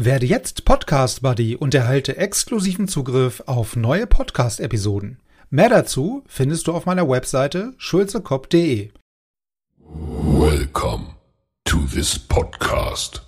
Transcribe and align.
Werde 0.00 0.26
jetzt 0.26 0.64
Podcast 0.64 1.22
Buddy 1.22 1.56
und 1.56 1.74
erhalte 1.74 2.18
exklusiven 2.18 2.86
Zugriff 2.86 3.42
auf 3.46 3.74
neue 3.74 4.06
Podcast-Episoden. 4.06 5.18
Mehr 5.50 5.68
dazu 5.68 6.22
findest 6.28 6.68
du 6.68 6.72
auf 6.72 6.86
meiner 6.86 7.08
Webseite 7.08 7.74
schulzekopf.de. 7.78 8.92
Welcome 9.80 11.16
to 11.64 11.78
this 11.92 12.16
podcast. 12.16 13.22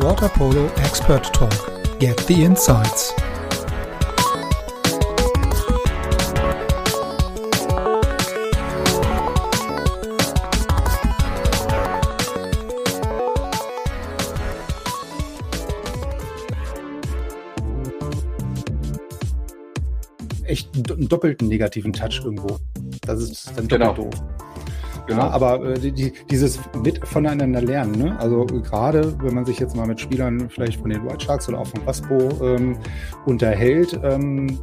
Water 0.00 0.28
Polo 0.28 0.66
Expert 0.84 1.32
Talk. 1.32 1.98
Get 1.98 2.20
the 2.28 2.42
insights. 2.44 3.14
Echt 20.56 20.90
einen 20.90 21.08
doppelten 21.08 21.48
negativen 21.48 21.92
Touch 21.92 22.22
irgendwo. 22.24 22.58
Das 23.02 23.22
ist 23.22 23.48
dann 23.48 23.68
doppelt 23.68 23.70
genau. 23.70 23.94
doof. 23.94 24.14
Genau. 25.06 25.20
Ja, 25.20 25.30
aber 25.30 25.64
äh, 25.64 25.78
die, 25.78 26.12
dieses 26.30 26.58
mit 26.82 27.06
voneinander 27.06 27.62
lernen, 27.62 27.92
ne? 27.92 28.18
also 28.18 28.44
gerade 28.44 29.16
wenn 29.22 29.34
man 29.34 29.44
sich 29.44 29.60
jetzt 29.60 29.76
mal 29.76 29.86
mit 29.86 30.00
Spielern 30.00 30.50
vielleicht 30.50 30.80
von 30.80 30.90
den 30.90 31.04
White 31.04 31.24
Sharks 31.24 31.48
oder 31.48 31.60
auch 31.60 31.66
von 31.66 31.86
Waspo 31.86 32.28
ähm, 32.42 32.76
unterhält, 33.24 34.00
ähm, 34.02 34.58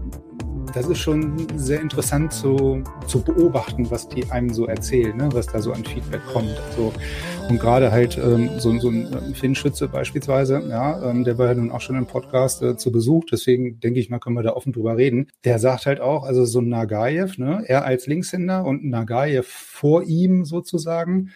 das 0.73 0.87
ist 0.87 0.99
schon 0.99 1.47
sehr 1.55 1.81
interessant 1.81 2.33
zu, 2.33 2.83
zu 3.07 3.21
beobachten, 3.21 3.91
was 3.91 4.09
die 4.09 4.29
einem 4.31 4.51
so 4.51 4.65
erzählen, 4.65 5.15
ne? 5.15 5.29
was 5.31 5.47
da 5.47 5.61
so 5.61 5.71
an 5.71 5.83
Feedback 5.83 6.21
kommt. 6.25 6.59
Also, 6.69 6.91
und 7.49 7.59
gerade 7.59 7.91
halt 7.91 8.17
ähm, 8.17 8.49
so, 8.57 8.77
so 8.79 8.89
ein 8.89 9.07
ähm, 9.13 9.35
Finn 9.35 9.53
Schütze 9.53 9.87
beispielsweise, 9.87 10.63
ja, 10.69 11.09
ähm, 11.09 11.23
der 11.23 11.37
war 11.37 11.47
ja 11.47 11.53
nun 11.53 11.71
auch 11.71 11.81
schon 11.81 11.95
im 11.95 12.07
Podcast 12.07 12.63
äh, 12.63 12.75
zu 12.75 12.91
Besuch, 12.91 13.25
deswegen 13.31 13.79
denke 13.79 13.99
ich 13.99 14.09
mal, 14.09 14.19
können 14.19 14.35
wir 14.35 14.43
da 14.43 14.53
offen 14.53 14.73
drüber 14.73 14.97
reden. 14.97 15.27
Der 15.43 15.59
sagt 15.59 15.85
halt 15.85 15.99
auch, 15.99 16.23
also 16.23 16.45
so 16.45 16.59
ein 16.59 16.69
Nagayev, 16.69 17.37
ne, 17.37 17.63
er 17.67 17.85
als 17.85 18.07
Linkshänder 18.07 18.65
und 18.65 18.83
Nagayev 18.83 19.47
vor 19.47 20.03
ihm 20.03 20.45
sozusagen, 20.45 21.31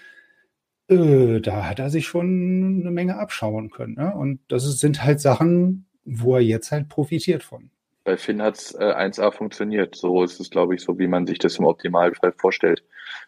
äh, 0.88 1.42
da 1.42 1.70
hat 1.70 1.80
er 1.80 1.90
sich 1.90 2.08
schon 2.08 2.80
eine 2.82 2.92
Menge 2.92 3.18
abschauen 3.18 3.70
können. 3.70 3.96
Ne? 3.96 4.16
Und 4.16 4.40
das 4.48 4.64
sind 4.80 5.04
halt 5.04 5.20
Sachen, 5.20 5.86
wo 6.06 6.36
er 6.36 6.42
jetzt 6.42 6.72
halt 6.72 6.88
profitiert 6.90 7.44
von. 7.44 7.70
Bei 8.08 8.16
Finn 8.16 8.42
hat 8.42 8.56
es 8.56 8.74
äh, 8.74 8.78
1A 8.86 9.34
funktioniert. 9.34 9.94
So 9.94 10.24
ist 10.24 10.40
es, 10.40 10.50
glaube 10.50 10.74
ich, 10.74 10.82
so 10.82 10.98
wie 10.98 11.08
man 11.08 11.28
sich 11.28 11.40
das 11.40 11.60
im 11.60 11.66
Optimalfall 11.66 12.32
vorstellt. 12.38 12.82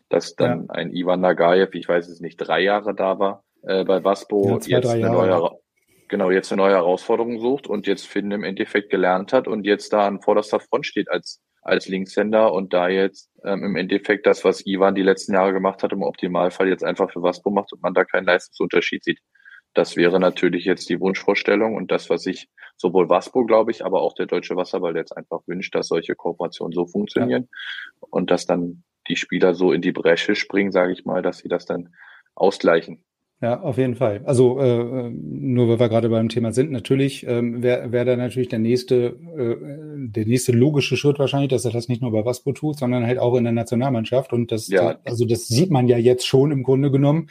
Dass 0.07 0.37
dann 0.37 0.67
ja. 0.67 0.73
ein 0.73 0.95
Ivan 0.95 1.19
Nagayev, 1.19 1.75
ich 1.77 1.89
weiß 1.89 2.07
es 2.07 2.21
nicht, 2.21 2.37
drei 2.37 2.61
Jahre 2.61 2.95
da 2.95 3.19
war 3.19 3.43
äh, 3.63 3.83
bei 3.83 4.05
Waspo, 4.05 4.51
ja, 4.51 4.59
zwei, 4.61 4.71
jetzt 4.71 4.89
eine 4.89 5.09
neue, 5.09 5.51
genau, 6.07 6.31
jetzt 6.31 6.53
eine 6.53 6.61
neue 6.61 6.75
Herausforderung 6.75 7.41
sucht 7.41 7.67
und 7.67 7.87
jetzt 7.87 8.07
Finn 8.07 8.31
im 8.31 8.45
Endeffekt 8.45 8.89
gelernt 8.89 9.33
hat 9.33 9.49
und 9.49 9.65
jetzt 9.65 9.91
da 9.91 10.07
an 10.07 10.21
vorderster 10.21 10.61
Front 10.61 10.85
steht 10.85 11.11
als, 11.11 11.41
als 11.61 11.89
Linkshänder 11.89 12.53
und 12.53 12.71
da 12.71 12.87
jetzt 12.87 13.29
ähm, 13.43 13.65
im 13.65 13.75
Endeffekt 13.75 14.27
das, 14.27 14.45
was 14.45 14.65
Ivan 14.65 14.95
die 14.95 15.03
letzten 15.03 15.33
Jahre 15.33 15.51
gemacht 15.51 15.83
hat, 15.83 15.91
im 15.91 16.03
Optimalfall 16.03 16.69
jetzt 16.69 16.85
einfach 16.85 17.11
für 17.11 17.21
Waspo 17.21 17.49
macht 17.49 17.73
und 17.73 17.83
man 17.83 17.93
da 17.93 18.05
keinen 18.05 18.27
Leistungsunterschied 18.27 19.03
sieht. 19.03 19.19
Das 19.73 19.95
wäre 19.95 20.19
natürlich 20.19 20.65
jetzt 20.65 20.89
die 20.89 20.99
Wunschvorstellung 20.99 21.75
und 21.75 21.91
das, 21.91 22.09
was 22.09 22.23
sich 22.23 22.49
sowohl 22.75 23.09
WASPO, 23.09 23.45
glaube 23.45 23.71
ich, 23.71 23.85
aber 23.85 24.01
auch 24.01 24.13
der 24.13 24.25
Deutsche 24.25 24.55
Wasserball 24.55 24.95
jetzt 24.95 25.15
einfach 25.15 25.41
wünscht, 25.45 25.75
dass 25.75 25.87
solche 25.87 26.15
Kooperationen 26.15 26.73
so 26.73 26.87
funktionieren 26.87 27.49
ja. 27.51 28.07
und 28.09 28.31
dass 28.31 28.45
dann 28.45 28.83
die 29.07 29.15
Spieler 29.15 29.53
so 29.53 29.71
in 29.71 29.81
die 29.81 29.91
Bresche 29.91 30.35
springen, 30.35 30.71
sage 30.71 30.93
ich 30.93 31.05
mal, 31.05 31.21
dass 31.21 31.39
sie 31.39 31.49
das 31.49 31.65
dann 31.65 31.89
ausgleichen. 32.35 33.03
Ja, 33.41 33.61
auf 33.61 33.77
jeden 33.77 33.95
Fall. 33.95 34.21
Also 34.25 34.59
äh, 34.59 35.09
nur 35.09 35.69
weil 35.69 35.79
wir 35.79 35.87
gerade 35.87 36.09
beim 36.09 36.27
Thema 36.27 36.51
sind, 36.51 36.71
natürlich 36.71 37.25
ähm, 37.25 37.63
wäre 37.63 37.93
wär 37.93 38.03
da 38.03 38.17
natürlich 38.17 38.49
der 38.49 38.59
nächste, 38.59 39.17
äh, 39.37 39.55
der 40.09 40.25
nächste 40.25 40.51
logische 40.51 40.97
Schritt 40.97 41.19
wahrscheinlich, 41.19 41.49
dass 41.49 41.63
er 41.63 41.71
das 41.71 41.87
nicht 41.87 42.01
nur 42.01 42.11
bei 42.11 42.25
Waspo 42.25 42.51
tut, 42.51 42.77
sondern 42.77 43.05
halt 43.05 43.17
auch 43.17 43.35
in 43.37 43.45
der 43.45 43.53
Nationalmannschaft. 43.53 44.33
Und 44.33 44.51
das, 44.51 44.67
ja. 44.67 44.99
also 45.05 45.25
das 45.25 45.47
sieht 45.47 45.71
man 45.71 45.87
ja 45.87 45.97
jetzt 45.97 46.27
schon 46.27 46.51
im 46.51 46.63
Grunde 46.63 46.91
genommen 46.91 47.29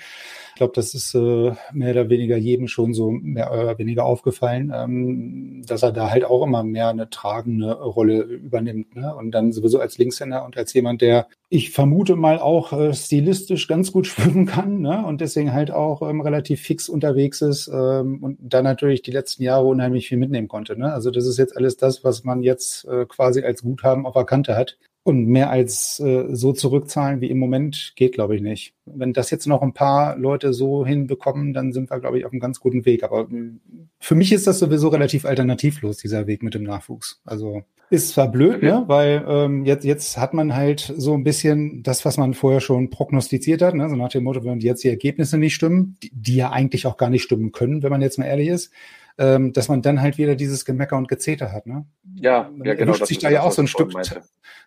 glaube, 0.59 0.75
das 0.75 0.93
ist 0.93 1.15
äh, 1.15 1.53
mehr 1.73 1.91
oder 1.93 2.11
weniger 2.11 2.37
jedem 2.37 2.69
schon 2.69 2.93
so 2.93 3.11
mehr 3.11 3.51
oder 3.53 3.79
weniger 3.79 4.05
aufgefallen, 4.05 4.73
ähm, 4.75 5.65
dass 5.67 5.83
er 5.83 5.93
da 5.93 6.11
halt 6.11 6.25
auch 6.25 6.45
immer 6.45 6.63
mehr 6.63 6.89
eine 6.89 7.09
tragende 7.09 7.73
Rolle 7.73 8.21
übernimmt. 8.23 8.95
Ne? 8.95 9.15
Und 9.15 9.31
dann 9.31 9.53
sowieso 9.53 9.81
als 9.81 9.97
Linkshänder 9.97 10.45
und 10.45 10.57
als 10.57 10.75
jemand, 10.75 11.01
der 11.01 11.29
ich 11.49 11.71
vermute 11.71 12.15
mal 12.15 12.39
auch 12.39 12.73
äh, 12.75 12.93
stilistisch 12.93 13.69
ganz 13.69 13.91
gut 13.91 14.07
schwimmen 14.09 14.47
kann 14.47 14.83
ne? 14.83 15.05
und 15.07 15.21
deswegen 15.21 15.53
halt 15.53 15.71
auch 15.71 16.03
ähm, 16.03 16.21
relativ 16.21 16.61
fix 16.61 16.89
unterwegs 16.89 17.41
ist 17.41 17.69
ähm, 17.73 18.23
und 18.23 18.39
dann 18.41 18.65
natürlich 18.65 19.01
die 19.03 19.13
letzten 19.13 19.43
Jahre 19.43 19.65
unheimlich 19.65 20.09
viel 20.09 20.19
mitnehmen 20.19 20.49
konnte. 20.49 20.79
Ne? 20.79 20.93
Also 20.93 21.11
das 21.11 21.27
ist 21.27 21.39
jetzt 21.39 21.57
alles 21.57 21.77
das, 21.77 22.05
was 22.05 22.25
man 22.25 22.43
jetzt 22.43 22.85
äh, 22.87 23.07
quasi 23.07 23.43
als 23.43 23.63
Guthaben 23.63 24.05
auf 24.05 24.15
der 24.15 24.25
Kante 24.25 24.57
hat. 24.57 24.77
Und 25.09 25.25
mehr 25.25 25.49
als 25.49 26.01
äh, 26.01 26.27
so 26.33 26.53
zurückzahlen 26.53 27.23
wie 27.23 27.31
im 27.31 27.39
Moment 27.39 27.95
geht, 27.97 28.13
glaube 28.13 28.37
ich, 28.37 28.43
nicht. 28.43 28.75
Wenn 28.85 29.15
das 29.15 29.31
jetzt 29.31 29.47
noch 29.47 29.63
ein 29.63 29.73
paar 29.73 30.19
Leute 30.19 30.53
so 30.53 30.85
hinbekommen, 30.85 31.55
dann 31.55 31.73
sind 31.73 31.91
wir, 31.91 31.99
glaube 31.99 32.19
ich, 32.19 32.27
auf 32.27 32.33
einem 32.33 32.43
ganz 32.43 32.61
guten 32.61 32.85
Weg. 32.85 33.03
Aber 33.03 33.23
äh, 33.23 33.53
für 33.99 34.15
mich 34.15 34.33
ist 34.33 34.47
das 34.47 34.59
sowieso 34.59 34.89
relativ 34.89 35.25
alternativlos, 35.25 35.97
dieser 35.97 36.27
Weg 36.27 36.43
mit 36.43 36.53
dem 36.53 36.63
Nachwuchs. 36.63 37.23
Also 37.25 37.63
ist 37.89 38.11
zwar 38.11 38.31
blöd, 38.31 38.63
ne? 38.63 38.85
weil 38.87 39.25
ähm, 39.27 39.65
jetzt, 39.65 39.87
jetzt 39.87 40.19
hat 40.19 40.35
man 40.35 40.55
halt 40.55 40.93
so 40.95 41.15
ein 41.15 41.25
bisschen 41.25 41.83
das, 41.83 42.05
was 42.05 42.19
man 42.19 42.35
vorher 42.35 42.61
schon 42.61 42.91
prognostiziert 42.91 43.63
hat, 43.63 43.75
ne? 43.75 43.89
so 43.89 43.97
nach 43.97 44.11
dem 44.11 44.25
Motto, 44.25 44.45
wenn 44.45 44.61
jetzt 44.61 44.85
die 44.85 44.91
Ergebnisse 44.91 45.39
nicht 45.39 45.55
stimmen, 45.55 45.97
die, 46.03 46.11
die 46.13 46.37
ja 46.37 46.51
eigentlich 46.51 46.87
auch 46.87 46.99
gar 46.99 47.09
nicht 47.09 47.23
stimmen 47.23 47.51
können, 47.51 47.83
wenn 47.83 47.91
man 47.91 48.03
jetzt 48.03 48.19
mal 48.19 48.27
ehrlich 48.27 48.49
ist, 48.49 48.73
ähm, 49.19 49.53
dass 49.53 49.69
man 49.69 49.83
dann 49.83 50.01
halt 50.01 50.17
wieder 50.17 50.37
dieses 50.37 50.65
Gemecker 50.65 50.97
und 50.97 51.09
Gezeter 51.09 51.53
hat. 51.53 51.67
Ne? 51.67 51.85
Ja, 52.15 52.51
man 52.55 52.67
ja 52.67 52.75
genau. 52.75 52.93
Erwischt 52.93 53.07
sich 53.07 53.19
da 53.19 53.31
ja 53.31 53.43
auch 53.43 53.53
so 53.53 53.63
ein 53.63 53.69
Stück, 53.69 53.93
meinte. 53.93 54.23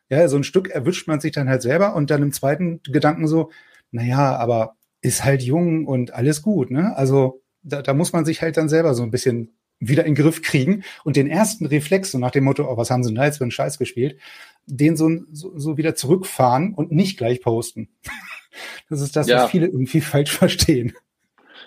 ja, 0.09 0.27
so 0.27 0.37
ein 0.37 0.43
Stück 0.43 0.69
erwischt 0.69 1.07
man 1.07 1.21
sich 1.21 1.31
dann 1.31 1.49
halt 1.49 1.61
selber 1.61 1.95
und 1.95 2.11
dann 2.11 2.21
im 2.21 2.33
zweiten 2.33 2.81
Gedanken 2.83 3.27
so, 3.27 3.49
naja, 3.91 4.35
aber 4.35 4.75
ist 5.01 5.23
halt 5.23 5.41
jung 5.41 5.87
und 5.87 6.13
alles 6.13 6.41
gut, 6.41 6.69
ne? 6.69 6.95
Also 6.95 7.41
da, 7.63 7.81
da 7.81 7.93
muss 7.93 8.13
man 8.13 8.25
sich 8.25 8.41
halt 8.41 8.57
dann 8.57 8.69
selber 8.69 8.93
so 8.93 9.03
ein 9.03 9.11
bisschen 9.11 9.53
wieder 9.79 10.05
in 10.05 10.13
den 10.13 10.23
Griff 10.23 10.41
kriegen 10.41 10.83
und 11.03 11.15
den 11.15 11.27
ersten 11.27 11.65
Reflex, 11.65 12.11
so 12.11 12.19
nach 12.19 12.31
dem 12.31 12.43
Motto, 12.43 12.69
oh, 12.69 12.77
was 12.77 12.91
haben 12.91 13.03
sie 13.03 13.09
denn 13.09 13.15
da 13.15 13.25
jetzt 13.25 13.37
für 13.37 13.45
einen 13.45 13.51
Scheiß 13.51 13.79
gespielt, 13.79 14.19
den 14.65 14.95
so, 14.95 15.09
so, 15.31 15.57
so 15.57 15.77
wieder 15.77 15.95
zurückfahren 15.95 16.73
und 16.73 16.91
nicht 16.91 17.17
gleich 17.17 17.41
posten. 17.41 17.89
das 18.89 19.01
ist 19.01 19.15
das, 19.15 19.27
ja. 19.27 19.43
was 19.43 19.51
viele 19.51 19.67
irgendwie 19.67 20.01
falsch 20.01 20.31
verstehen. 20.31 20.93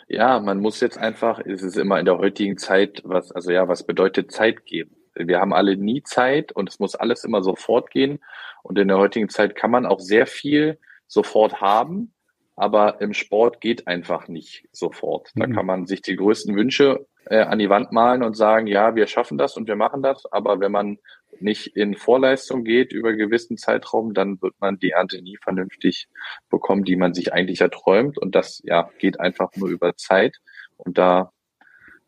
Ja, 0.09 0.41
man 0.41 0.61
muss 0.61 0.81
jetzt 0.81 0.99
einfach, 0.99 1.39
ist 1.41 1.63
es 1.63 1.77
immer 1.77 1.99
in 1.99 2.05
der 2.05 2.19
heutigen 2.19 2.59
Zeit, 2.59 3.03
was, 3.05 3.33
also 3.33 3.51
ja, 3.51 3.69
was 3.69 3.87
bedeutet 3.87 4.33
Zeit 4.33 4.65
geben? 4.67 4.97
Wir 5.15 5.41
haben 5.41 5.53
alle 5.53 5.77
nie 5.77 6.03
Zeit 6.03 6.53
und 6.53 6.69
es 6.69 6.79
muss 6.81 6.95
alles 6.95 7.25
immer 7.25 7.43
sofort 7.43 7.91
gehen. 7.91 8.19
Und 8.63 8.79
in 8.79 8.89
der 8.89 8.99
heutigen 8.99 9.29
Zeit 9.29 9.55
kann 9.55 9.71
man 9.71 9.87
auch 9.87 10.01
sehr 10.01 10.27
viel 10.27 10.79
sofort 11.07 11.61
haben, 11.61 12.13
aber 12.57 13.01
im 13.01 13.15
Sport 13.15 13.61
geht 13.61 13.87
einfach 13.87 14.29
nicht 14.29 14.69
sofort. 14.73 15.31
Da 15.35 15.47
mhm. 15.47 15.55
kann 15.55 15.67
man 15.67 15.87
sich 15.87 16.03
die 16.03 16.17
größten 16.17 16.57
Wünsche 16.57 17.07
äh, 17.27 17.41
an 17.41 17.59
die 17.59 17.71
Wand 17.71 17.93
malen 17.93 18.23
und 18.23 18.37
sagen, 18.37 18.67
ja, 18.67 18.95
wir 18.95 19.07
schaffen 19.07 19.39
das 19.39 19.57
und 19.57 19.69
wir 19.69 19.77
machen 19.77 20.03
das. 20.03 20.25
Aber 20.33 20.61
wenn 20.61 20.73
man 20.73 20.99
nicht 21.41 21.77
in 21.77 21.95
Vorleistung 21.95 22.65
geht 22.65 22.93
über 22.93 23.11
einen 23.11 23.19
gewissen 23.19 23.56
Zeitraum, 23.56 24.15
dann 24.15 24.41
wird 24.43 24.55
man 24.61 24.78
die 24.78 24.91
Ernte 24.91 25.22
nie 25.22 25.37
vernünftig 25.43 26.09
bekommen, 26.50 26.84
die 26.84 26.97
man 26.97 27.15
sich 27.15 27.33
eigentlich 27.33 27.61
erträumt. 27.61 28.19
Und 28.19 28.34
das 28.34 28.62
ja 28.65 28.91
geht 28.99 29.21
einfach 29.21 29.50
nur 29.56 29.69
über 29.69 29.97
Zeit. 29.97 30.37
Und 30.77 30.99
da 30.99 31.33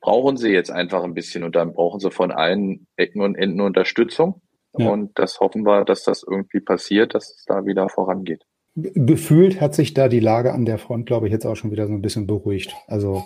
brauchen 0.00 0.36
sie 0.36 0.50
jetzt 0.50 0.70
einfach 0.70 1.02
ein 1.02 1.14
bisschen 1.14 1.42
und 1.42 1.56
dann 1.56 1.72
brauchen 1.72 2.00
sie 2.00 2.10
von 2.10 2.30
allen 2.30 2.86
Ecken 2.96 3.22
und 3.22 3.34
Enden 3.34 3.60
Unterstützung. 3.60 4.40
Ja. 4.78 4.90
Und 4.90 5.18
das 5.18 5.40
hoffen 5.40 5.64
wir, 5.64 5.84
dass 5.84 6.04
das 6.04 6.22
irgendwie 6.22 6.60
passiert, 6.60 7.14
dass 7.14 7.30
es 7.30 7.44
da 7.44 7.64
wieder 7.64 7.88
vorangeht. 7.88 8.44
Gefühlt 8.76 9.60
hat 9.62 9.74
sich 9.74 9.94
da 9.94 10.06
die 10.06 10.20
Lage 10.20 10.52
an 10.52 10.66
der 10.66 10.76
Front, 10.76 11.06
glaube 11.06 11.26
ich, 11.26 11.32
jetzt 11.32 11.46
auch 11.46 11.56
schon 11.56 11.70
wieder 11.70 11.86
so 11.86 11.94
ein 11.94 12.02
bisschen 12.02 12.26
beruhigt. 12.26 12.76
Also 12.86 13.24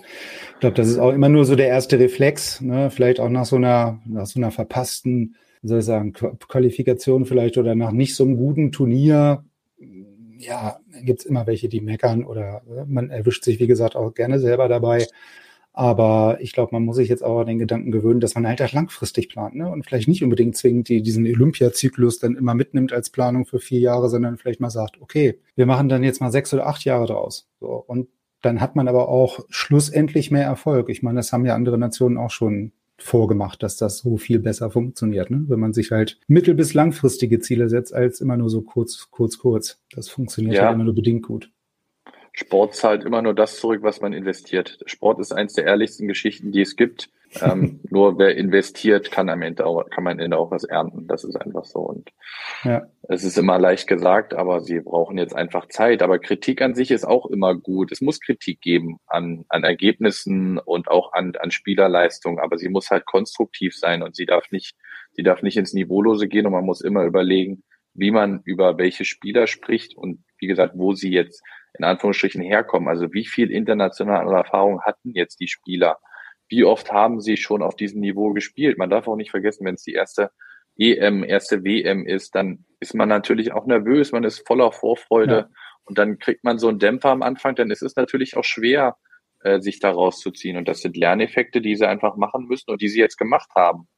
ich 0.54 0.60
glaube, 0.60 0.76
das 0.76 0.86
ist 0.86 0.98
auch 0.98 1.10
immer 1.10 1.28
nur 1.28 1.44
so 1.44 1.56
der 1.56 1.66
erste 1.66 1.98
Reflex, 1.98 2.60
ne? 2.60 2.88
vielleicht 2.90 3.18
auch 3.18 3.28
nach 3.28 3.46
so 3.46 3.56
einer, 3.56 4.00
nach 4.06 4.26
so 4.26 4.38
einer 4.38 4.52
verpassten 4.52 5.34
soll 5.62 5.80
ich 5.80 5.84
sagen, 5.84 6.12
Qualifikation 6.12 7.26
vielleicht 7.26 7.58
oder 7.58 7.74
nach 7.74 7.92
nicht 7.92 8.14
so 8.16 8.24
einem 8.24 8.36
guten 8.36 8.72
Turnier, 8.72 9.44
ja, 10.38 10.80
gibt's 11.04 11.24
immer 11.24 11.46
welche, 11.46 11.68
die 11.68 11.80
meckern 11.80 12.24
oder 12.24 12.62
äh, 12.68 12.84
man 12.86 13.10
erwischt 13.10 13.44
sich, 13.44 13.60
wie 13.60 13.66
gesagt, 13.66 13.96
auch 13.96 14.14
gerne 14.14 14.38
selber 14.38 14.68
dabei. 14.68 15.06
Aber 15.72 16.38
ich 16.40 16.52
glaube, 16.52 16.70
man 16.72 16.84
muss 16.84 16.96
sich 16.96 17.08
jetzt 17.08 17.22
auch 17.22 17.40
an 17.40 17.46
den 17.46 17.58
Gedanken 17.58 17.92
gewöhnen, 17.92 18.20
dass 18.20 18.34
man 18.34 18.46
halt 18.46 18.60
auch 18.60 18.72
langfristig 18.72 19.28
plant 19.28 19.54
ne? 19.54 19.70
und 19.70 19.84
vielleicht 19.84 20.08
nicht 20.08 20.24
unbedingt 20.24 20.56
zwingend 20.56 20.88
die, 20.88 21.00
diesen 21.02 21.26
Olympiazyklus 21.26 22.18
dann 22.18 22.36
immer 22.36 22.54
mitnimmt 22.54 22.92
als 22.92 23.10
Planung 23.10 23.46
für 23.46 23.60
vier 23.60 23.78
Jahre, 23.78 24.08
sondern 24.08 24.36
vielleicht 24.36 24.60
mal 24.60 24.70
sagt, 24.70 25.00
okay, 25.00 25.38
wir 25.54 25.66
machen 25.66 25.88
dann 25.88 26.02
jetzt 26.02 26.20
mal 26.20 26.32
sechs 26.32 26.52
oder 26.52 26.66
acht 26.66 26.84
Jahre 26.84 27.06
draus. 27.06 27.48
So, 27.60 27.68
und 27.86 28.08
dann 28.42 28.60
hat 28.60 28.74
man 28.74 28.88
aber 28.88 29.08
auch 29.08 29.40
schlussendlich 29.48 30.30
mehr 30.30 30.44
Erfolg. 30.44 30.88
Ich 30.88 31.02
meine, 31.02 31.18
das 31.18 31.32
haben 31.32 31.46
ja 31.46 31.54
andere 31.54 31.78
Nationen 31.78 32.16
auch 32.16 32.30
schon 32.30 32.72
vorgemacht, 33.02 33.62
dass 33.62 33.76
das 33.76 33.98
so 33.98 34.16
viel 34.16 34.38
besser 34.38 34.70
funktioniert, 34.70 35.30
ne? 35.30 35.44
wenn 35.48 35.60
man 35.60 35.72
sich 35.72 35.90
halt 35.90 36.18
mittel- 36.26 36.54
bis 36.54 36.74
langfristige 36.74 37.40
Ziele 37.40 37.68
setzt, 37.68 37.94
als 37.94 38.20
immer 38.20 38.36
nur 38.36 38.50
so 38.50 38.62
kurz, 38.62 39.08
kurz, 39.10 39.38
kurz. 39.38 39.82
Das 39.94 40.08
funktioniert 40.08 40.56
ja. 40.56 40.66
halt 40.66 40.74
immer 40.74 40.84
nur 40.84 40.94
bedingt 40.94 41.22
gut. 41.22 41.50
Sport 42.32 42.74
zahlt 42.74 43.04
immer 43.04 43.22
nur 43.22 43.34
das 43.34 43.58
zurück, 43.58 43.82
was 43.82 44.00
man 44.00 44.12
investiert. 44.12 44.78
Sport 44.86 45.18
ist 45.18 45.32
eins 45.32 45.54
der 45.54 45.64
ehrlichsten 45.64 46.06
Geschichten, 46.06 46.52
die 46.52 46.60
es 46.60 46.76
gibt. 46.76 47.10
Ähm, 47.40 47.80
nur 47.90 48.18
wer 48.18 48.36
investiert, 48.36 49.10
kann 49.10 49.28
am 49.28 49.42
Ende 49.42 49.64
auch, 49.64 49.88
kann 49.90 50.04
man 50.04 50.14
am 50.14 50.18
Ende 50.18 50.36
auch 50.36 50.50
was 50.50 50.64
ernten. 50.64 51.06
Das 51.06 51.24
ist 51.24 51.36
einfach 51.36 51.64
so. 51.64 51.80
Und 51.80 52.10
ja. 52.64 52.86
es 53.08 53.22
ist 53.24 53.38
immer 53.38 53.58
leicht 53.58 53.86
gesagt, 53.86 54.34
aber 54.34 54.60
sie 54.60 54.80
brauchen 54.80 55.16
jetzt 55.16 55.34
einfach 55.34 55.68
Zeit. 55.68 56.02
Aber 56.02 56.18
Kritik 56.18 56.60
an 56.60 56.74
sich 56.74 56.90
ist 56.90 57.04
auch 57.04 57.26
immer 57.26 57.54
gut. 57.54 57.92
Es 57.92 58.00
muss 58.00 58.20
Kritik 58.20 58.60
geben 58.60 58.98
an, 59.06 59.44
an 59.48 59.62
Ergebnissen 59.62 60.58
und 60.58 60.88
auch 60.88 61.12
an, 61.12 61.32
an 61.38 61.50
Spielerleistung, 61.50 62.40
aber 62.40 62.58
sie 62.58 62.68
muss 62.68 62.90
halt 62.90 63.06
konstruktiv 63.06 63.76
sein 63.76 64.02
und 64.02 64.16
sie 64.16 64.26
darf 64.26 64.50
nicht, 64.50 64.74
sie 65.12 65.22
darf 65.22 65.42
nicht 65.42 65.56
ins 65.56 65.72
Niveaulose 65.72 66.26
gehen 66.26 66.46
und 66.46 66.52
man 66.52 66.66
muss 66.66 66.80
immer 66.80 67.04
überlegen, 67.04 67.62
wie 67.94 68.10
man 68.10 68.40
über 68.44 68.78
welche 68.78 69.04
Spieler 69.04 69.46
spricht 69.46 69.96
und 69.96 70.24
wie 70.38 70.46
gesagt, 70.46 70.74
wo 70.76 70.94
sie 70.94 71.10
jetzt 71.10 71.42
in 71.78 71.84
Anführungsstrichen 71.84 72.42
herkommen. 72.42 72.88
Also 72.88 73.12
wie 73.12 73.26
viel 73.26 73.50
internationale 73.50 74.34
Erfahrung 74.34 74.82
hatten 74.82 75.10
jetzt 75.14 75.38
die 75.40 75.48
Spieler? 75.48 75.98
Wie 76.50 76.64
oft 76.64 76.92
haben 76.92 77.20
sie 77.20 77.36
schon 77.36 77.62
auf 77.62 77.76
diesem 77.76 78.00
Niveau 78.00 78.32
gespielt? 78.32 78.76
Man 78.76 78.90
darf 78.90 79.08
auch 79.08 79.16
nicht 79.16 79.30
vergessen, 79.30 79.64
wenn 79.64 79.76
es 79.76 79.82
die 79.82 79.94
erste 79.94 80.30
EM, 80.76 81.24
erste 81.24 81.64
WM 81.64 82.06
ist, 82.06 82.34
dann 82.34 82.64
ist 82.80 82.94
man 82.94 83.08
natürlich 83.08 83.52
auch 83.52 83.66
nervös, 83.66 84.12
man 84.12 84.24
ist 84.24 84.46
voller 84.46 84.72
Vorfreude 84.72 85.32
ja. 85.32 85.48
und 85.84 85.98
dann 85.98 86.18
kriegt 86.18 86.42
man 86.42 86.58
so 86.58 86.68
einen 86.68 86.78
Dämpfer 86.78 87.10
am 87.10 87.22
Anfang, 87.22 87.54
dann 87.54 87.70
ist 87.70 87.82
es 87.82 87.96
natürlich 87.96 88.36
auch 88.36 88.44
schwer, 88.44 88.96
äh, 89.42 89.60
sich 89.60 89.80
da 89.80 89.90
rauszuziehen. 89.90 90.56
Und 90.56 90.68
das 90.68 90.80
sind 90.80 90.96
Lerneffekte, 90.96 91.60
die 91.60 91.76
sie 91.76 91.88
einfach 91.88 92.16
machen 92.16 92.46
müssen 92.46 92.70
und 92.70 92.82
die 92.82 92.88
sie 92.88 93.00
jetzt 93.00 93.18
gemacht 93.18 93.50
haben. 93.54 93.88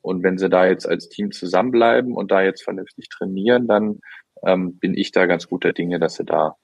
Und 0.00 0.22
wenn 0.22 0.38
sie 0.38 0.48
da 0.48 0.66
jetzt 0.66 0.88
als 0.88 1.08
Team 1.08 1.32
zusammenbleiben 1.32 2.14
und 2.14 2.30
da 2.30 2.42
jetzt 2.42 2.62
vernünftig 2.62 3.08
trainieren, 3.08 3.66
dann 3.66 4.00
ähm, 4.46 4.78
bin 4.78 4.94
ich 4.94 5.12
da 5.12 5.26
ganz 5.26 5.48
guter 5.48 5.72
Dinge, 5.72 5.98
dass 5.98 6.14
sie 6.14 6.24
da 6.24 6.56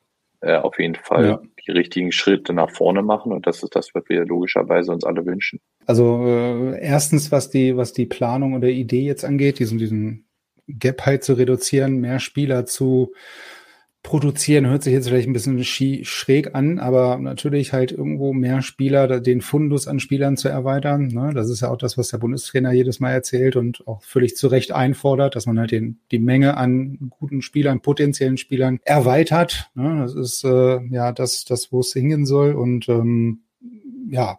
äh, 0.45 0.57
auf 0.57 0.79
jeden 0.79 0.95
Fall 0.95 1.25
ja. 1.25 1.43
die 1.67 1.73
richtigen 1.73 2.13
Schritte 2.13 2.53
nach 2.53 2.71
vorne 2.71 3.03
machen 3.03 3.33
und 3.33 3.47
das 3.47 3.63
ist 3.63 3.75
das, 3.75 3.95
was 3.95 4.05
wir 4.09 4.25
logischerweise 4.25 4.93
uns 4.93 5.05
alle 5.05 5.25
wünschen. 5.25 5.61
Also 5.87 6.27
äh, 6.27 6.81
erstens, 6.81 7.33
was 7.33 7.51
die, 7.51 7.77
was 7.77 7.93
die 7.93 8.07
Planung 8.07 8.55
oder 8.55 8.69
Idee 8.69 9.03
jetzt 9.03 9.25
angeht, 9.25 9.59
diesen, 9.59 9.79
diesen 9.79 10.29
Gap 10.67 11.07
halt 11.07 11.25
zu 11.25 11.35
reduzieren, 11.35 12.01
mehr 12.01 12.21
Spieler 12.21 12.67
zu 12.67 13.13
produzieren 14.05 14.67
hört 14.67 14.83
sich 14.83 14.93
jetzt 14.93 15.09
vielleicht 15.09 15.27
ein 15.27 15.33
bisschen 15.33 15.65
schräg 15.65 16.55
an, 16.55 16.79
aber 16.79 17.17
natürlich 17.19 17.73
halt 17.73 17.91
irgendwo 17.91 18.35
mehr 18.35 18.61
Spieler, 18.61 19.19
den 19.19 19.41
Fundus 19.41 19.89
an 19.89 19.99
Spielern 19.99 20.37
zu 20.37 20.49
erweitern. 20.49 21.09
Ne? 21.09 21.33
Das 21.35 21.49
ist 21.49 21.63
ja 21.63 21.71
auch 21.71 21.79
das, 21.79 21.97
was 21.97 22.11
der 22.11 22.19
Bundestrainer 22.19 22.71
jedes 22.71 23.01
Mal 23.01 23.13
erzählt 23.13 23.57
und 23.57 23.89
auch 23.89 24.03
völlig 24.03 24.37
zu 24.37 24.49
Recht 24.49 24.73
einfordert, 24.73 25.35
dass 25.35 25.47
man 25.47 25.59
halt 25.59 25.71
den, 25.71 26.01
die 26.13 26.19
Menge 26.19 26.59
an 26.59 27.11
guten 27.11 27.41
Spielern, 27.41 27.81
potenziellen 27.81 28.37
Spielern 28.37 28.79
erweitert. 28.85 29.71
Ne? 29.75 30.01
Das 30.03 30.15
ist 30.15 30.45
äh, 30.45 30.85
ja 30.91 31.11
das, 31.11 31.47
das 31.47 31.73
wo 31.73 31.81
es 31.81 31.95
hingehen 31.95 32.27
soll. 32.27 32.53
Und 32.53 32.89
ähm, 32.91 33.41
ja, 34.11 34.39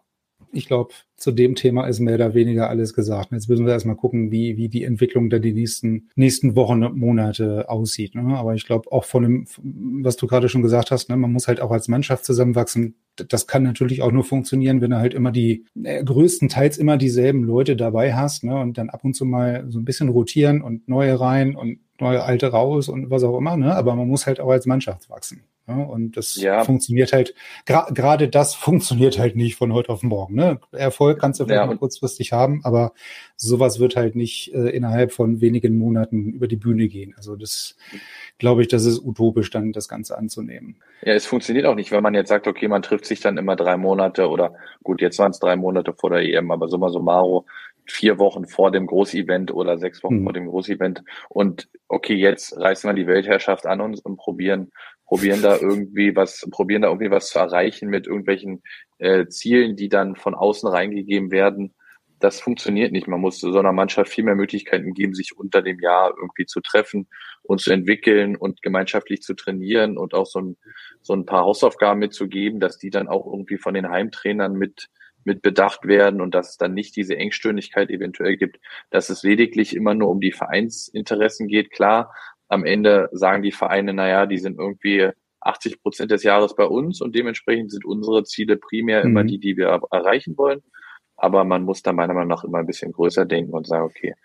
ich 0.56 0.68
glaube, 0.68 0.94
zu 1.18 1.32
dem 1.32 1.56
Thema 1.56 1.88
ist 1.88 2.00
mehr 2.00 2.16
oder 2.16 2.34
weniger 2.34 2.70
alles 2.70 2.94
gesagt. 2.94 3.32
Jetzt 3.32 3.50
müssen 3.50 3.66
wir 3.66 3.74
erstmal 3.74 3.96
gucken, 3.96 4.32
wie, 4.32 4.58
wie 4.58 4.70
die 4.70 4.84
Entwicklung 4.84 5.30
da 5.30 5.40
die 5.40 5.54
nächsten, 5.54 6.10
nächsten 6.16 6.56
Wochen 6.56 6.84
und 6.84 6.98
Monate 6.98 7.70
aussieht. 7.70 8.16
Ne? 8.16 8.38
Aber 8.38 8.54
ich 8.54 8.66
glaube 8.66 8.92
auch 8.92 9.06
von 9.06 9.24
dem, 9.24 9.48
was 10.04 10.18
du 10.18 10.28
gerade 10.28 10.50
schon 10.50 10.62
gesagt 10.62 10.92
hast, 10.92 11.10
ne, 11.10 11.18
man 11.18 11.32
muss 11.32 11.48
halt 11.48 11.62
auch 11.62 11.72
als 11.72 11.88
Mannschaft 11.88 12.26
zusammenwachsen. 12.26 12.96
Das 13.30 13.48
kann 13.48 13.64
natürlich 13.64 14.02
auch 14.02 14.12
nur 14.12 14.24
funktionieren, 14.24 14.82
wenn 14.82 14.92
du 14.92 14.98
halt 14.98 15.14
immer 15.14 15.32
die 15.32 15.66
äh, 15.82 16.04
größtenteils 16.04 16.78
immer 16.78 16.98
dieselben 16.98 17.44
Leute 17.44 17.76
dabei 17.76 18.14
hast 18.14 18.44
ne? 18.44 18.60
und 18.60 18.78
dann 18.78 18.90
ab 18.90 19.04
und 19.04 19.16
zu 19.16 19.26
mal 19.26 19.66
so 19.70 19.80
ein 19.80 19.86
bisschen 19.86 20.10
rotieren 20.10 20.62
und 20.62 20.88
neue 20.88 21.20
rein 21.20 21.56
und 21.56 21.80
neue 22.00 22.24
alte 22.24 22.48
raus 22.48 22.90
und 22.90 23.10
was 23.10 23.24
auch 23.24 23.38
immer. 23.38 23.56
Ne? 23.58 23.74
Aber 23.74 23.96
man 23.96 24.08
muss 24.08 24.28
halt 24.28 24.40
auch 24.40 24.50
als 24.50 24.66
Mannschaft 24.66 25.10
wachsen. 25.10 25.44
Ja, 25.68 25.78
und 25.78 26.16
das 26.16 26.36
ja. 26.36 26.64
funktioniert 26.64 27.12
halt, 27.12 27.34
gerade 27.66 28.28
das 28.28 28.54
funktioniert 28.56 29.18
halt 29.18 29.36
nicht 29.36 29.56
von 29.56 29.74
heute 29.74 29.90
auf 29.90 30.04
morgen. 30.04 30.36
Ne? 30.36 30.60
Erfolg 30.72 31.20
kannst 31.20 31.40
du 31.40 31.46
vielleicht 31.46 31.62
ja. 31.62 31.66
mal 31.66 31.78
kurzfristig 31.78 32.32
haben, 32.34 32.62
aber 32.64 32.94
sowas 33.36 33.80
wird 33.80 33.96
halt 33.96 34.16
nicht 34.16 34.54
äh, 34.54 34.70
innerhalb 34.70 35.12
von 35.12 35.42
wenigen 35.42 35.78
Monaten 35.78 36.34
über 36.34 36.48
die 36.48 36.56
Bühne 36.56 36.88
gehen. 36.88 37.14
Also 37.18 37.36
das 37.36 37.76
glaube 38.38 38.62
ich, 38.62 38.68
das 38.68 38.86
ist 38.86 39.04
utopisch, 39.04 39.50
dann 39.50 39.72
das 39.72 39.88
Ganze 39.88 40.18
anzunehmen. 40.18 40.78
Ja, 41.02 41.14
es 41.14 41.26
funktioniert 41.26 41.66
auch 41.66 41.76
nicht, 41.76 41.92
wenn 41.92 42.04
man 42.04 42.14
jetzt 42.14 42.30
sagt, 42.30 42.48
okay, 42.48 42.68
man 42.68 42.84
trifft 42.84 43.06
sich 43.06 43.20
dann 43.20 43.38
immer 43.38 43.56
drei 43.56 43.78
Monate 43.78 44.30
oder 44.30 44.56
gut, 44.84 45.02
jetzt 45.02 45.18
waren 45.18 45.32
es 45.32 45.40
drei 45.40 45.56
Monate 45.56 45.94
vor 45.94 46.12
der 46.12 46.22
EM, 46.22 46.52
aber 46.52 46.68
summa 46.68 46.90
summarum 46.90 47.44
vier 47.88 48.18
Wochen 48.18 48.46
vor 48.46 48.72
dem 48.72 48.88
Großevent 48.88 49.54
oder 49.54 49.78
sechs 49.78 50.04
Wochen 50.04 50.18
hm. 50.18 50.24
vor 50.24 50.34
dem 50.34 50.48
Großevent 50.48 51.04
und 51.30 51.70
okay, 51.88 52.16
jetzt 52.16 52.58
reißen 52.58 52.90
wir 52.90 52.96
die 52.96 53.08
Weltherrschaft 53.08 53.66
an 53.66 53.82
uns 53.82 54.00
und 54.00 54.18
probieren 54.18 54.72
probieren 55.06 55.42
da 55.42 55.58
irgendwie 55.58 56.16
was, 56.16 56.46
probieren 56.52 56.82
da 56.82 56.90
irgendwie 56.90 57.12
was 57.12 57.30
zu 57.30 57.40
erreichen 57.40 57.90
mit 57.90 58.08
irgendwelchen 58.08 58.64
äh, 58.98 59.28
Zielen, 59.28 59.76
die 59.76 59.90
dann 59.90 60.16
von 60.16 60.36
außen 60.36 60.68
reingegeben 60.68 61.32
werden. 61.32 61.74
Das 62.20 62.40
funktioniert 62.40 62.92
nicht. 62.92 63.08
Man 63.08 63.20
muss 63.20 63.40
so 63.40 63.58
einer 63.58 63.74
Mannschaft 63.74 64.12
viel 64.12 64.24
mehr 64.24 64.36
Möglichkeiten 64.36 64.94
geben, 64.94 65.14
sich 65.14 65.38
unter 65.38 65.62
dem 65.62 65.80
Jahr 65.80 66.14
irgendwie 66.18 66.46
zu 66.46 66.62
treffen 66.62 67.08
und 67.44 67.62
zu 67.62 67.72
entwickeln 67.72 68.36
und 68.36 68.62
gemeinschaftlich 68.62 69.22
zu 69.22 69.36
trainieren 69.36 69.98
und 69.98 70.14
auch 70.14 70.26
so 70.26 70.40
ein, 70.40 70.58
so 71.02 71.14
ein 71.14 71.26
paar 71.26 71.44
Hausaufgaben 71.44 72.00
mitzugeben, 72.00 72.60
dass 72.60 72.78
die 72.78 72.90
dann 72.90 73.08
auch 73.08 73.26
irgendwie 73.26 73.58
von 73.58 73.74
den 73.74 73.90
Heimtrainern 73.90 74.54
mit 74.54 74.90
mit 75.26 75.42
bedacht 75.42 75.86
werden 75.88 76.22
und 76.22 76.36
dass 76.36 76.52
es 76.52 76.58
dann 76.58 76.74
nicht 76.74 76.96
diese 76.96 77.18
Engstirnigkeit 77.18 77.90
eventuell 77.90 78.38
gibt, 78.38 78.60
dass 78.92 79.10
es 79.10 79.24
lediglich 79.24 79.76
immer 79.76 79.96
nur 79.96 80.10
um 80.10 80.22
die 80.22 80.32
Vereinsinteressen 80.32 81.48
geht. 81.48 81.72
Klar, 81.72 82.14
am 82.48 82.66
Ende 82.66 83.10
sagen 83.12 83.44
die 83.44 83.52
Vereine, 83.52 83.94
naja, 83.94 84.26
die 84.26 84.38
sind 84.38 84.60
irgendwie 84.60 85.10
80 85.42 85.82
Prozent 85.82 86.12
des 86.12 86.24
Jahres 86.24 86.56
bei 86.56 86.66
uns 86.66 87.02
und 87.02 87.16
dementsprechend 87.16 87.72
sind 87.72 87.86
unsere 87.86 88.24
Ziele 88.24 88.58
primär 88.58 89.04
mhm. 89.04 89.12
immer 89.12 89.24
die, 89.24 89.40
die 89.40 89.58
wir 89.58 89.82
erreichen 89.92 90.38
wollen. 90.38 90.62
Aber 91.18 91.44
man 91.44 91.64
muss 91.64 91.82
da 91.82 91.94
meiner 91.94 92.14
Meinung 92.14 92.30
nach 92.30 92.44
immer 92.44 92.58
ein 92.58 92.66
bisschen 92.66 92.92
größer 92.92 93.26
denken 93.26 93.54
und 93.54 93.68
sagen, 93.68 93.86
okay, 93.86 94.16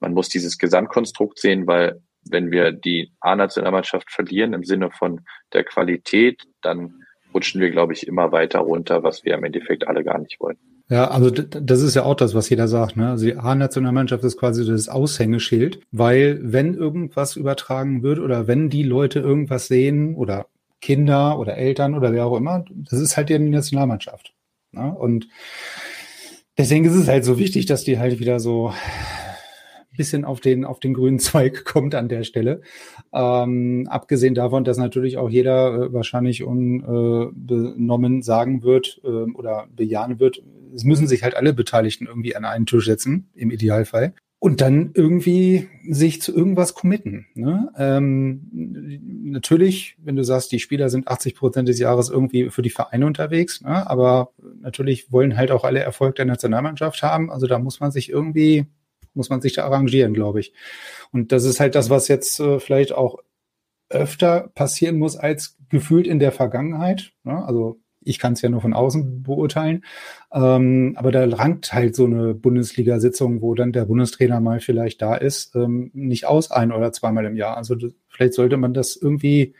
man 0.00 0.14
muss 0.14 0.28
dieses 0.28 0.58
Gesamtkonstrukt 0.58 1.38
sehen, 1.38 1.66
weil 1.66 2.02
wenn 2.28 2.50
wir 2.50 2.72
die 2.72 3.12
A-Nationalmannschaft 3.20 4.10
verlieren 4.10 4.52
im 4.52 4.64
Sinne 4.64 4.90
von 4.90 5.20
der 5.52 5.64
Qualität, 5.64 6.44
dann 6.60 7.04
rutschen 7.32 7.60
wir, 7.60 7.70
glaube 7.70 7.92
ich, 7.92 8.06
immer 8.06 8.32
weiter 8.32 8.60
runter, 8.60 9.02
was 9.02 9.24
wir 9.24 9.34
im 9.34 9.44
Endeffekt 9.44 9.86
alle 9.86 10.02
gar 10.02 10.18
nicht 10.18 10.40
wollen. 10.40 10.58
Ja, 10.90 11.08
also 11.08 11.30
das 11.30 11.82
ist 11.82 11.94
ja 11.94 12.02
auch 12.02 12.16
das, 12.16 12.34
was 12.34 12.50
jeder 12.50 12.66
sagt. 12.66 12.96
Ne? 12.96 13.10
Also 13.10 13.24
die 13.24 13.36
A-Nationalmannschaft 13.36 14.24
ist 14.24 14.36
quasi 14.36 14.66
das 14.66 14.88
Aushängeschild, 14.88 15.80
weil 15.92 16.40
wenn 16.42 16.74
irgendwas 16.74 17.36
übertragen 17.36 18.02
wird 18.02 18.18
oder 18.18 18.48
wenn 18.48 18.70
die 18.70 18.82
Leute 18.82 19.20
irgendwas 19.20 19.68
sehen 19.68 20.16
oder 20.16 20.46
Kinder 20.80 21.38
oder 21.38 21.56
Eltern 21.56 21.94
oder 21.94 22.12
wer 22.12 22.26
auch 22.26 22.36
immer, 22.36 22.64
das 22.74 22.98
ist 22.98 23.16
halt 23.16 23.28
die 23.28 23.38
Nationalmannschaft. 23.38 24.34
Ne? 24.72 24.92
Und 24.92 25.28
deswegen 26.58 26.84
ist 26.84 26.96
es 26.96 27.06
halt 27.06 27.24
so 27.24 27.38
wichtig, 27.38 27.66
dass 27.66 27.84
die 27.84 28.00
halt 28.00 28.18
wieder 28.18 28.40
so 28.40 28.74
bisschen 30.00 30.24
auf 30.24 30.40
den, 30.40 30.64
auf 30.64 30.80
den 30.80 30.94
grünen 30.94 31.18
Zweig 31.26 31.66
kommt 31.66 31.94
an 31.94 32.08
der 32.08 32.24
Stelle. 32.24 32.62
Ähm, 33.12 33.86
abgesehen 33.90 34.34
davon, 34.34 34.64
dass 34.64 34.78
natürlich 34.78 35.18
auch 35.18 35.28
jeder 35.28 35.74
äh, 35.74 35.92
wahrscheinlich 35.92 36.42
unbenommen 36.42 38.20
äh, 38.20 38.22
sagen 38.22 38.62
wird 38.62 38.98
äh, 39.04 39.08
oder 39.08 39.68
bejahen 39.76 40.18
wird, 40.18 40.42
es 40.74 40.84
müssen 40.84 41.06
sich 41.06 41.22
halt 41.22 41.36
alle 41.36 41.52
Beteiligten 41.52 42.06
irgendwie 42.06 42.34
an 42.34 42.46
einen 42.46 42.64
Tisch 42.64 42.86
setzen, 42.86 43.28
im 43.34 43.50
Idealfall. 43.50 44.14
Und 44.42 44.62
dann 44.62 44.92
irgendwie 44.94 45.68
sich 45.86 46.22
zu 46.22 46.34
irgendwas 46.34 46.72
committen. 46.72 47.26
Ne? 47.34 47.70
Ähm, 47.76 48.48
natürlich, 49.24 49.96
wenn 50.02 50.16
du 50.16 50.24
sagst, 50.24 50.50
die 50.50 50.60
Spieler 50.60 50.88
sind 50.88 51.08
80 51.08 51.34
Prozent 51.34 51.68
des 51.68 51.78
Jahres 51.78 52.08
irgendwie 52.08 52.48
für 52.48 52.62
die 52.62 52.70
Vereine 52.70 53.04
unterwegs, 53.04 53.60
ne? 53.60 53.88
aber 53.90 54.30
natürlich 54.62 55.12
wollen 55.12 55.36
halt 55.36 55.50
auch 55.50 55.64
alle 55.64 55.80
Erfolg 55.80 56.14
der 56.14 56.24
Nationalmannschaft 56.24 57.02
haben. 57.02 57.30
Also 57.30 57.46
da 57.46 57.58
muss 57.58 57.80
man 57.80 57.90
sich 57.90 58.08
irgendwie 58.08 58.64
muss 59.20 59.28
man 59.28 59.42
sich 59.42 59.52
da 59.52 59.64
arrangieren, 59.64 60.14
glaube 60.14 60.40
ich. 60.40 60.54
Und 61.12 61.30
das 61.30 61.44
ist 61.44 61.60
halt 61.60 61.74
das, 61.74 61.90
was 61.90 62.08
jetzt 62.08 62.40
äh, 62.40 62.58
vielleicht 62.58 62.92
auch 62.92 63.18
öfter 63.90 64.50
passieren 64.54 64.98
muss 64.98 65.16
als 65.16 65.58
gefühlt 65.68 66.06
in 66.06 66.20
der 66.20 66.32
Vergangenheit. 66.32 67.12
Ne? 67.22 67.44
Also 67.44 67.80
ich 68.02 68.18
kann 68.18 68.32
es 68.32 68.40
ja 68.40 68.48
nur 68.48 68.62
von 68.62 68.72
außen 68.72 69.22
beurteilen. 69.22 69.84
Ähm, 70.32 70.94
aber 70.96 71.12
da 71.12 71.26
rankt 71.26 71.74
halt 71.74 71.94
so 71.94 72.06
eine 72.06 72.34
Bundesliga-Sitzung, 72.34 73.42
wo 73.42 73.54
dann 73.54 73.72
der 73.72 73.84
Bundestrainer 73.84 74.40
mal 74.40 74.60
vielleicht 74.60 75.02
da 75.02 75.16
ist, 75.16 75.54
ähm, 75.54 75.90
nicht 75.92 76.24
aus 76.24 76.50
ein 76.50 76.72
oder 76.72 76.92
zweimal 76.92 77.26
im 77.26 77.36
Jahr. 77.36 77.58
Also 77.58 77.76
vielleicht 78.08 78.32
sollte 78.32 78.56
man 78.56 78.72
das 78.72 78.96
irgendwie 78.96 79.54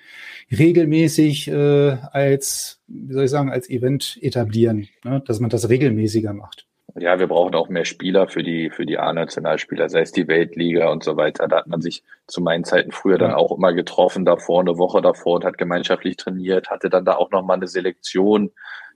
regelmäßig 0.51 1.49
äh, 1.49 1.99
als, 2.13 2.81
wie 2.87 3.13
soll 3.13 3.25
ich 3.25 3.31
sagen, 3.31 3.51
als 3.51 3.69
Event 3.69 4.19
etablieren, 4.23 4.89
ne? 5.05 5.23
dass 5.27 5.41
man 5.41 5.51
das 5.51 5.69
regelmäßiger 5.69 6.33
macht. 6.33 6.70
Ja, 6.97 7.19
wir 7.19 7.27
brauchen 7.27 7.55
auch 7.55 7.69
mehr 7.69 7.85
Spieler 7.85 8.29
für 8.29 8.43
die, 8.43 8.71
für 8.71 8.87
die 8.87 8.99
A-Nationalspieler, 8.99 9.89
sei 9.89 10.01
es 10.01 10.13
die 10.13 10.29
Weltliga 10.29 10.91
und 10.91 11.05
so 11.05 11.17
weiter. 11.17 11.47
Da 11.47 11.59
hat 11.59 11.67
man 11.67 11.81
sich 11.81 12.03
zu 12.27 12.41
meinen 12.41 12.65
Zeiten 12.65 12.91
früher 12.91 13.19
dann 13.19 13.33
auch 13.33 13.57
immer 13.57 13.73
getroffen 13.73 14.25
davor, 14.25 14.61
eine 14.61 14.79
Woche 14.79 15.03
davor 15.03 15.37
und 15.37 15.45
hat 15.45 15.59
gemeinschaftlich 15.59 16.17
trainiert, 16.17 16.71
hatte 16.71 16.91
dann 16.91 17.05
da 17.05 17.17
auch 17.17 17.31
nochmal 17.31 17.59
eine 17.59 17.69
Selektion, 17.69 18.51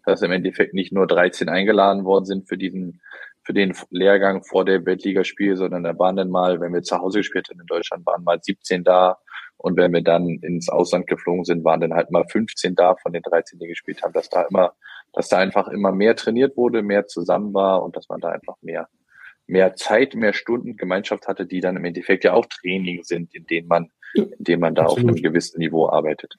dass 0.04 0.22
im 0.22 0.32
Endeffekt 0.32 0.74
nicht 0.74 0.92
nur 0.92 1.06
13 1.06 1.48
eingeladen 1.48 2.04
worden 2.04 2.24
sind 2.24 2.48
für 2.48 2.58
diesen, 2.58 3.00
für 3.42 3.52
den 3.52 3.74
Lehrgang 3.90 4.42
vor 4.42 4.64
der 4.64 4.84
Weltligaspiel, 4.84 5.56
sondern 5.56 5.84
da 5.84 5.98
waren 5.98 6.16
dann 6.16 6.30
mal, 6.30 6.60
wenn 6.60 6.72
wir 6.72 6.82
zu 6.82 6.98
Hause 6.98 7.18
gespielt 7.18 7.48
haben 7.50 7.60
in 7.60 7.66
Deutschland, 7.66 8.06
waren 8.06 8.24
mal 8.24 8.40
17 8.42 8.84
da. 8.84 9.18
Und 9.56 9.76
wenn 9.76 9.92
wir 9.92 10.02
dann 10.02 10.28
ins 10.42 10.68
Ausland 10.68 11.06
geflogen 11.06 11.44
sind, 11.44 11.64
waren 11.64 11.80
dann 11.80 11.94
halt 11.94 12.10
mal 12.10 12.24
15 12.28 12.74
da 12.74 12.96
von 12.96 13.12
den 13.12 13.22
13, 13.22 13.58
die 13.58 13.68
gespielt 13.68 14.02
haben, 14.02 14.12
dass 14.12 14.28
da 14.28 14.42
immer, 14.42 14.74
dass 15.14 15.28
da 15.28 15.38
einfach 15.38 15.68
immer 15.68 15.92
mehr 15.92 16.16
trainiert 16.16 16.56
wurde, 16.56 16.82
mehr 16.82 17.06
zusammen 17.06 17.54
war 17.54 17.82
und 17.82 17.96
dass 17.96 18.08
man 18.08 18.20
da 18.20 18.30
einfach 18.30 18.56
mehr, 18.62 18.88
mehr 19.46 19.74
Zeit, 19.74 20.14
mehr 20.14 20.34
Stunden 20.34 20.76
Gemeinschaft 20.76 21.26
hatte, 21.26 21.46
die 21.46 21.60
dann 21.60 21.76
im 21.76 21.84
Endeffekt 21.84 22.24
ja 22.24 22.32
auch 22.32 22.46
Training 22.46 23.02
sind, 23.04 23.34
in 23.34 23.46
denen 23.46 23.68
man, 23.68 23.90
in 24.14 24.32
denen 24.38 24.60
man 24.60 24.74
da 24.74 24.82
Absolut. 24.82 25.10
auf 25.10 25.16
einem 25.16 25.22
gewissen 25.22 25.58
Niveau 25.58 25.88
arbeitet. 25.88 26.34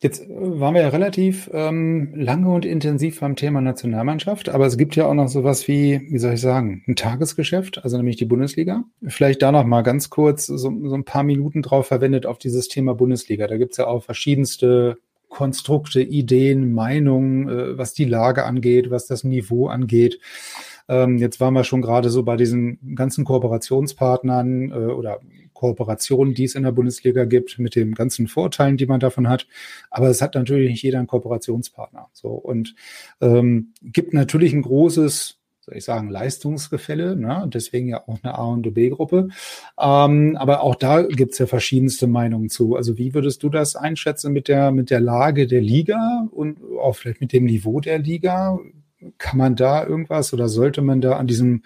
Jetzt 0.00 0.22
äh, 0.22 0.28
waren 0.30 0.74
wir 0.74 0.82
ja 0.82 0.88
relativ 0.88 1.50
ähm, 1.52 2.12
lange 2.14 2.48
und 2.50 2.64
intensiv 2.64 3.18
beim 3.20 3.34
Thema 3.34 3.60
Nationalmannschaft, 3.60 4.48
aber 4.48 4.66
es 4.66 4.78
gibt 4.78 4.94
ja 4.94 5.06
auch 5.06 5.14
noch 5.14 5.28
sowas 5.28 5.66
wie, 5.66 6.06
wie 6.10 6.18
soll 6.18 6.34
ich 6.34 6.40
sagen, 6.40 6.84
ein 6.86 6.94
Tagesgeschäft, 6.94 7.82
also 7.82 7.96
nämlich 7.96 8.16
die 8.16 8.24
Bundesliga. 8.24 8.84
Vielleicht 9.06 9.42
da 9.42 9.50
noch 9.50 9.64
mal 9.64 9.82
ganz 9.82 10.08
kurz 10.08 10.46
so, 10.46 10.56
so 10.56 10.94
ein 10.94 11.04
paar 11.04 11.24
Minuten 11.24 11.62
drauf 11.62 11.88
verwendet 11.88 12.26
auf 12.26 12.38
dieses 12.38 12.68
Thema 12.68 12.94
Bundesliga. 12.94 13.48
Da 13.48 13.56
gibt's 13.56 13.78
ja 13.78 13.88
auch 13.88 14.04
verschiedenste 14.04 14.98
Konstrukte, 15.28 16.00
Ideen, 16.00 16.72
Meinungen, 16.72 17.48
äh, 17.48 17.78
was 17.78 17.94
die 17.94 18.04
Lage 18.04 18.44
angeht, 18.44 18.90
was 18.90 19.06
das 19.06 19.24
Niveau 19.24 19.68
angeht. 19.68 20.20
Ähm, 20.88 21.18
jetzt 21.18 21.38
waren 21.38 21.54
wir 21.54 21.64
schon 21.64 21.82
gerade 21.82 22.08
so 22.08 22.22
bei 22.22 22.36
diesen 22.36 22.94
ganzen 22.94 23.24
Kooperationspartnern 23.24 24.70
äh, 24.70 24.74
oder 24.74 25.20
Kooperationen, 25.52 26.34
die 26.34 26.44
es 26.44 26.54
in 26.54 26.62
der 26.62 26.72
Bundesliga 26.72 27.24
gibt, 27.24 27.58
mit 27.58 27.74
den 27.74 27.94
ganzen 27.94 28.28
Vorteilen, 28.28 28.76
die 28.76 28.86
man 28.86 29.00
davon 29.00 29.28
hat. 29.28 29.46
Aber 29.90 30.08
es 30.08 30.22
hat 30.22 30.34
natürlich 30.34 30.70
nicht 30.70 30.82
jeder 30.82 30.98
einen 30.98 31.08
Kooperationspartner. 31.08 32.08
So 32.12 32.30
und 32.30 32.74
ähm, 33.20 33.74
gibt 33.82 34.14
natürlich 34.14 34.52
ein 34.54 34.62
großes 34.62 35.37
soll 35.68 35.76
ich 35.76 35.84
sagen, 35.84 36.08
Leistungsgefälle, 36.08 37.14
ne? 37.14 37.48
deswegen 37.52 37.88
ja 37.88 38.02
auch 38.06 38.18
eine 38.22 38.38
A- 38.38 38.46
und 38.46 38.72
B-Gruppe. 38.72 39.28
Ähm, 39.78 40.36
aber 40.36 40.62
auch 40.62 40.74
da 40.74 41.02
gibt's 41.02 41.38
ja 41.38 41.46
verschiedenste 41.46 42.06
Meinungen 42.06 42.48
zu. 42.48 42.74
Also 42.74 42.96
wie 42.96 43.12
würdest 43.12 43.42
du 43.42 43.50
das 43.50 43.76
einschätzen 43.76 44.32
mit 44.32 44.48
der, 44.48 44.70
mit 44.70 44.88
der 44.88 45.00
Lage 45.00 45.46
der 45.46 45.60
Liga 45.60 46.26
und 46.30 46.58
auch 46.80 46.96
vielleicht 46.96 47.20
mit 47.20 47.34
dem 47.34 47.44
Niveau 47.44 47.80
der 47.80 47.98
Liga? 47.98 48.58
Kann 49.18 49.38
man 49.38 49.56
da 49.56 49.86
irgendwas 49.86 50.32
oder 50.32 50.48
sollte 50.48 50.80
man 50.80 51.00
da 51.00 51.16
an 51.16 51.26
diesem 51.26 51.62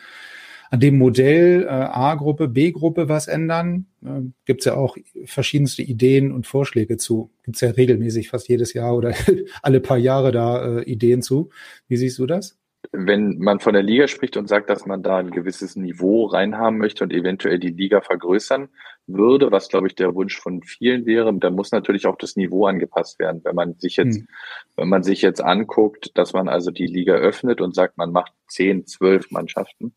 an 0.71 0.81
dem 0.81 0.97
Modell 0.97 1.65
äh, 1.65 1.69
A-Gruppe, 1.69 2.49
B-Gruppe 2.49 3.09
was 3.09 3.29
ändern? 3.29 3.87
Äh, 4.03 4.23
Gibt 4.47 4.63
es 4.63 4.65
ja 4.65 4.75
auch 4.75 4.97
verschiedenste 5.27 5.83
Ideen 5.83 6.33
und 6.33 6.47
Vorschläge 6.47 6.97
zu. 6.97 7.31
Gibt 7.43 7.57
es 7.57 7.61
ja 7.61 7.71
regelmäßig 7.71 8.31
fast 8.31 8.49
jedes 8.49 8.73
Jahr 8.73 8.97
oder 8.97 9.15
alle 9.63 9.81
paar 9.81 9.99
Jahre 9.99 10.33
da 10.33 10.79
äh, 10.79 10.83
Ideen 10.85 11.21
zu. 11.21 11.51
Wie 11.89 11.99
siehst 11.99 12.19
du 12.19 12.27
das? 12.27 12.59
Wenn 12.91 13.39
man 13.39 13.61
von 13.61 13.75
der 13.75 13.83
Liga 13.83 14.09
spricht 14.09 14.37
und 14.37 14.49
sagt, 14.49 14.69
dass 14.69 14.87
man 14.87 15.03
da 15.03 15.19
ein 15.19 15.31
gewisses 15.31 15.77
Niveau 15.77 16.27
reinhaben 16.27 16.79
möchte 16.79 17.05
und 17.05 17.13
eventuell 17.13 17.59
die 17.59 17.69
Liga 17.69 18.01
vergrößern 18.01 18.69
würde, 19.07 19.53
was 19.53 19.69
glaube 19.69 19.87
ich 19.87 19.95
der 19.95 20.15
Wunsch 20.15 20.39
von 20.39 20.63
vielen 20.63 21.07
wäre, 21.07 21.33
dann 21.35 21.55
muss 21.55 21.71
natürlich 21.71 22.07
auch 22.07 22.17
das 22.17 22.37
Niveau 22.37 22.67
angepasst 22.67 23.19
werden. 23.19 23.41
Wenn 23.45 23.55
man 23.55 23.75
sich 23.79 23.97
jetzt, 23.97 24.19
hm. 24.19 24.29
wenn 24.77 24.89
man 24.89 25.05
sich 25.05 25.23
jetzt 25.23 25.41
anguckt, 25.41 26.17
dass 26.19 26.33
man 26.33 26.49
also 26.49 26.71
die 26.71 26.87
Liga 26.87 27.15
öffnet 27.15 27.61
und 27.61 27.75
sagt, 27.75 27.99
man 27.99 28.11
macht 28.11 28.33
zehn, 28.49 28.87
zwölf 28.87 29.31
Mannschaften, 29.31 29.95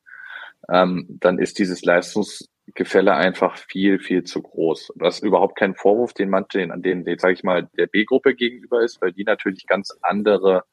ähm, 0.69 1.05
dann 1.19 1.39
ist 1.39 1.59
dieses 1.59 1.83
Leistungsgefälle 1.83 3.15
einfach 3.15 3.57
viel, 3.57 3.99
viel 3.99 4.23
zu 4.23 4.41
groß. 4.41 4.93
Das 4.95 5.17
ist 5.17 5.23
überhaupt 5.23 5.57
kein 5.57 5.75
Vorwurf, 5.75 6.13
den 6.13 6.29
man 6.29 6.45
den, 6.53 6.71
an 6.71 6.81
den, 6.81 7.03
den 7.03 7.19
sage 7.19 7.33
ich 7.33 7.43
mal, 7.43 7.67
der 7.77 7.87
B-Gruppe 7.87 8.35
gegenüber 8.35 8.83
ist, 8.83 9.01
weil 9.01 9.11
die 9.11 9.23
natürlich 9.23 9.67
ganz 9.67 9.97
andere 10.01 10.63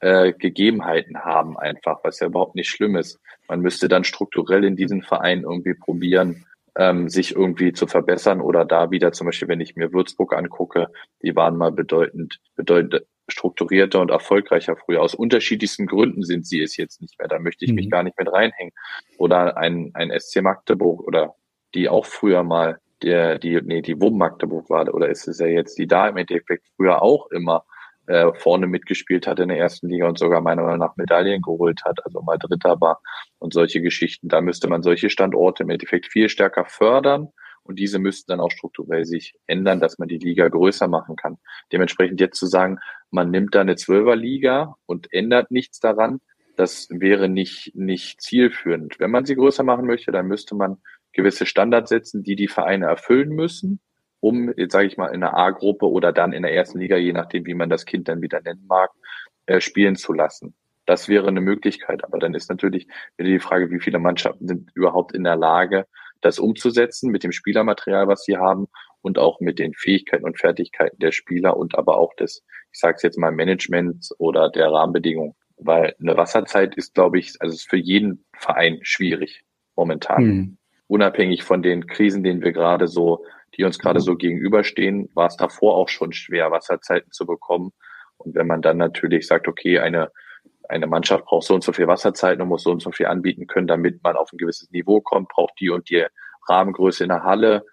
äh, 0.00 0.32
Gegebenheiten 0.32 1.24
haben 1.24 1.58
einfach, 1.58 2.00
was 2.02 2.20
ja 2.20 2.26
überhaupt 2.26 2.54
nicht 2.54 2.70
schlimm 2.70 2.96
ist. 2.96 3.20
Man 3.48 3.60
müsste 3.60 3.88
dann 3.88 4.04
strukturell 4.04 4.64
in 4.64 4.76
diesen 4.76 5.02
Verein 5.02 5.42
irgendwie 5.42 5.74
probieren, 5.74 6.46
ähm, 6.76 7.08
sich 7.08 7.34
irgendwie 7.34 7.72
zu 7.72 7.86
verbessern 7.86 8.40
oder 8.40 8.64
da 8.64 8.90
wieder 8.90 9.12
zum 9.12 9.26
Beispiel, 9.26 9.48
wenn 9.48 9.60
ich 9.60 9.76
mir 9.76 9.92
Würzburg 9.92 10.34
angucke, 10.34 10.88
die 11.22 11.34
waren 11.36 11.56
mal 11.56 11.72
bedeutend, 11.72 12.40
bedeutend 12.56 13.02
strukturierter 13.28 14.00
und 14.00 14.10
erfolgreicher 14.10 14.76
früher. 14.76 15.02
Aus 15.02 15.14
unterschiedlichsten 15.14 15.86
Gründen 15.86 16.22
sind 16.22 16.46
sie 16.46 16.62
es 16.62 16.76
jetzt 16.76 17.00
nicht 17.00 17.18
mehr. 17.18 17.28
Da 17.28 17.38
möchte 17.38 17.64
ich 17.64 17.70
mhm. 17.70 17.76
mich 17.76 17.90
gar 17.90 18.02
nicht 18.02 18.18
mit 18.18 18.32
reinhängen. 18.32 18.72
Oder 19.18 19.56
ein, 19.56 19.90
ein 19.94 20.12
SC 20.18 20.42
Magdeburg 20.42 21.06
oder 21.06 21.34
die 21.74 21.88
auch 21.88 22.06
früher 22.06 22.42
mal 22.42 22.78
der, 23.02 23.38
die, 23.38 23.60
nee, 23.62 23.82
die 23.82 24.00
WUM 24.00 24.18
Magdeburg 24.18 24.68
war, 24.68 24.92
oder 24.92 25.08
ist 25.08 25.26
es 25.26 25.38
ja 25.38 25.46
jetzt, 25.46 25.78
die 25.78 25.86
da 25.86 26.08
im 26.08 26.16
Endeffekt 26.18 26.66
früher 26.76 27.02
auch 27.02 27.30
immer 27.30 27.64
äh, 28.10 28.32
vorne 28.34 28.66
mitgespielt 28.66 29.28
hat 29.28 29.38
in 29.38 29.48
der 29.48 29.58
ersten 29.58 29.88
Liga 29.88 30.08
und 30.08 30.18
sogar 30.18 30.40
meiner 30.40 30.62
Meinung 30.62 30.80
nach 30.80 30.96
Medaillen 30.96 31.42
geholt 31.42 31.84
hat, 31.84 32.04
also 32.04 32.20
mal 32.22 32.38
Dritter 32.38 32.80
war 32.80 33.00
und 33.38 33.52
solche 33.54 33.80
Geschichten. 33.80 34.28
Da 34.28 34.40
müsste 34.40 34.68
man 34.68 34.82
solche 34.82 35.10
Standorte 35.10 35.62
im 35.62 35.70
Endeffekt 35.70 36.06
viel 36.06 36.28
stärker 36.28 36.64
fördern 36.64 37.28
und 37.62 37.78
diese 37.78 38.00
müssten 38.00 38.32
dann 38.32 38.40
auch 38.40 38.50
strukturell 38.50 39.04
sich 39.04 39.34
ändern, 39.46 39.78
dass 39.78 39.98
man 39.98 40.08
die 40.08 40.18
Liga 40.18 40.48
größer 40.48 40.88
machen 40.88 41.14
kann. 41.14 41.38
Dementsprechend 41.72 42.20
jetzt 42.20 42.36
zu 42.36 42.46
sagen, 42.46 42.78
man 43.12 43.30
nimmt 43.30 43.54
da 43.54 43.60
eine 43.60 43.76
Zwölferliga 43.76 44.74
und 44.86 45.12
ändert 45.12 45.52
nichts 45.52 45.78
daran, 45.78 46.20
das 46.56 46.88
wäre 46.90 47.28
nicht, 47.28 47.76
nicht 47.76 48.20
zielführend. 48.20 48.98
Wenn 48.98 49.12
man 49.12 49.24
sie 49.24 49.36
größer 49.36 49.62
machen 49.62 49.86
möchte, 49.86 50.10
dann 50.10 50.26
müsste 50.26 50.56
man 50.56 50.78
gewisse 51.12 51.46
Standards 51.46 51.90
setzen, 51.90 52.24
die 52.24 52.34
die 52.34 52.48
Vereine 52.48 52.86
erfüllen 52.86 53.30
müssen, 53.30 53.80
um, 54.20 54.52
jetzt 54.56 54.72
sage 54.72 54.86
ich 54.86 54.96
mal, 54.96 55.08
in 55.08 55.20
der 55.20 55.36
A-Gruppe 55.36 55.88
oder 55.88 56.12
dann 56.12 56.32
in 56.32 56.42
der 56.42 56.54
ersten 56.54 56.78
Liga, 56.78 56.96
je 56.96 57.12
nachdem, 57.12 57.46
wie 57.46 57.54
man 57.54 57.70
das 57.70 57.86
Kind 57.86 58.08
dann 58.08 58.22
wieder 58.22 58.40
nennen 58.40 58.64
mag, 58.66 58.90
äh, 59.46 59.60
spielen 59.60 59.96
zu 59.96 60.12
lassen. 60.12 60.54
Das 60.86 61.08
wäre 61.08 61.28
eine 61.28 61.40
Möglichkeit. 61.40 62.04
Aber 62.04 62.18
dann 62.18 62.34
ist 62.34 62.50
natürlich 62.50 62.86
wieder 63.16 63.30
die 63.30 63.40
Frage, 63.40 63.70
wie 63.70 63.80
viele 63.80 63.98
Mannschaften 63.98 64.46
sind 64.46 64.70
überhaupt 64.74 65.14
in 65.14 65.24
der 65.24 65.36
Lage, 65.36 65.86
das 66.20 66.38
umzusetzen 66.38 67.10
mit 67.10 67.24
dem 67.24 67.32
Spielermaterial, 67.32 68.08
was 68.08 68.24
sie 68.24 68.36
haben 68.36 68.66
und 69.00 69.18
auch 69.18 69.40
mit 69.40 69.58
den 69.58 69.72
Fähigkeiten 69.74 70.24
und 70.24 70.38
Fertigkeiten 70.38 70.98
der 70.98 71.12
Spieler 71.12 71.56
und 71.56 71.76
aber 71.76 71.96
auch 71.96 72.14
des, 72.14 72.44
ich 72.72 72.78
sage 72.78 72.96
es 72.96 73.02
jetzt 73.02 73.18
mal, 73.18 73.32
Managements 73.32 74.14
oder 74.18 74.50
der 74.50 74.70
Rahmenbedingungen. 74.70 75.34
Weil 75.56 75.94
eine 76.00 76.16
Wasserzeit 76.16 76.74
ist, 76.76 76.94
glaube 76.94 77.18
ich, 77.18 77.34
also 77.40 77.54
ist 77.54 77.68
für 77.68 77.76
jeden 77.76 78.24
Verein 78.36 78.78
schwierig 78.82 79.42
momentan. 79.76 80.24
Mhm. 80.24 80.58
Unabhängig 80.90 81.44
von 81.44 81.62
den 81.62 81.86
Krisen, 81.86 82.24
denen 82.24 82.42
wir 82.42 82.52
gerade 82.52 82.88
so, 82.88 83.24
die 83.56 83.64
uns 83.64 83.78
gerade 83.78 84.00
mhm. 84.00 84.04
so 84.04 84.16
gegenüberstehen, 84.16 85.08
war 85.14 85.26
es 85.26 85.36
davor 85.36 85.76
auch 85.76 85.88
schon 85.88 86.12
schwer, 86.12 86.50
Wasserzeiten 86.50 87.12
zu 87.12 87.26
bekommen. 87.26 87.72
Und 88.18 88.34
wenn 88.34 88.46
man 88.46 88.60
dann 88.60 88.76
natürlich 88.76 89.26
sagt, 89.26 89.48
okay, 89.48 89.78
eine 89.78 90.10
eine 90.70 90.86
Mannschaft 90.86 91.24
braucht 91.24 91.46
so 91.46 91.54
und 91.54 91.64
so 91.64 91.72
viel 91.72 91.88
Wasserzeiten 91.88 92.40
und 92.42 92.48
muss 92.48 92.62
so 92.62 92.70
und 92.70 92.80
so 92.80 92.92
viel 92.92 93.06
anbieten 93.06 93.48
können, 93.48 93.66
damit 93.66 94.02
man 94.04 94.16
auf 94.16 94.32
ein 94.32 94.38
gewisses 94.38 94.70
Niveau 94.70 95.00
kommt, 95.00 95.28
braucht 95.28 95.54
die 95.58 95.68
und 95.68 95.90
die 95.90 96.06
Rahmengröße 96.48 97.02
in 97.02 97.08
der 97.08 97.24
Halle. 97.24 97.66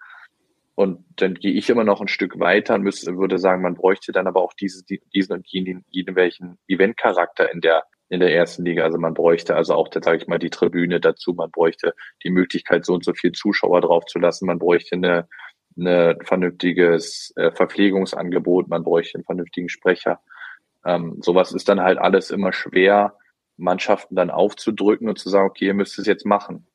Und 0.74 1.04
dann 1.16 1.34
gehe 1.34 1.52
ich 1.52 1.70
immer 1.70 1.84
noch 1.84 2.00
ein 2.00 2.08
Stück 2.08 2.38
weiter 2.40 2.74
und 2.74 2.82
müsste, 2.82 3.16
würde 3.16 3.38
sagen, 3.38 3.62
man 3.62 3.74
bräuchte 3.74 4.10
dann 4.10 4.26
aber 4.26 4.42
auch 4.42 4.52
dieses, 4.52 4.84
diesen 4.84 5.32
und 5.32 5.46
jeden, 5.46 5.84
jeden 5.90 6.16
welchen 6.16 6.58
Eventcharakter 6.66 7.52
in 7.52 7.60
der, 7.60 7.84
in 8.08 8.20
der 8.20 8.34
ersten 8.34 8.64
Liga. 8.64 8.84
Also 8.84 8.98
man 8.98 9.14
bräuchte 9.14 9.54
also 9.54 9.74
auch, 9.74 9.88
da 9.88 10.02
sage 10.02 10.18
ich 10.18 10.26
mal, 10.28 10.38
die 10.38 10.50
Tribüne 10.50 11.00
dazu. 11.00 11.34
Man 11.34 11.50
bräuchte 11.50 11.94
die 12.24 12.30
Möglichkeit, 12.30 12.84
so 12.84 12.94
und 12.94 13.04
so 13.04 13.12
viel 13.12 13.32
Zuschauer 13.32 13.80
draufzulassen. 13.82 14.46
Man 14.46 14.58
bräuchte 14.58 14.96
eine, 14.96 15.28
eine 15.76 16.16
vernünftiges 16.24 17.32
äh, 17.36 17.52
Verpflegungsangebot. 17.52 18.68
Man 18.68 18.82
bräuchte 18.82 19.16
einen 19.16 19.24
vernünftigen 19.24 19.68
Sprecher. 19.68 20.20
Ähm, 20.84 21.18
sowas 21.20 21.52
ist 21.52 21.68
dann 21.68 21.80
halt 21.80 21.98
alles 21.98 22.30
immer 22.30 22.52
schwer, 22.52 23.16
Mannschaften 23.56 24.14
dann 24.14 24.30
aufzudrücken 24.30 25.08
und 25.08 25.18
zu 25.18 25.28
sagen, 25.28 25.48
okay, 25.48 25.66
ihr 25.66 25.74
müsst 25.74 25.98
es 25.98 26.06
jetzt 26.06 26.24
machen. 26.24 26.66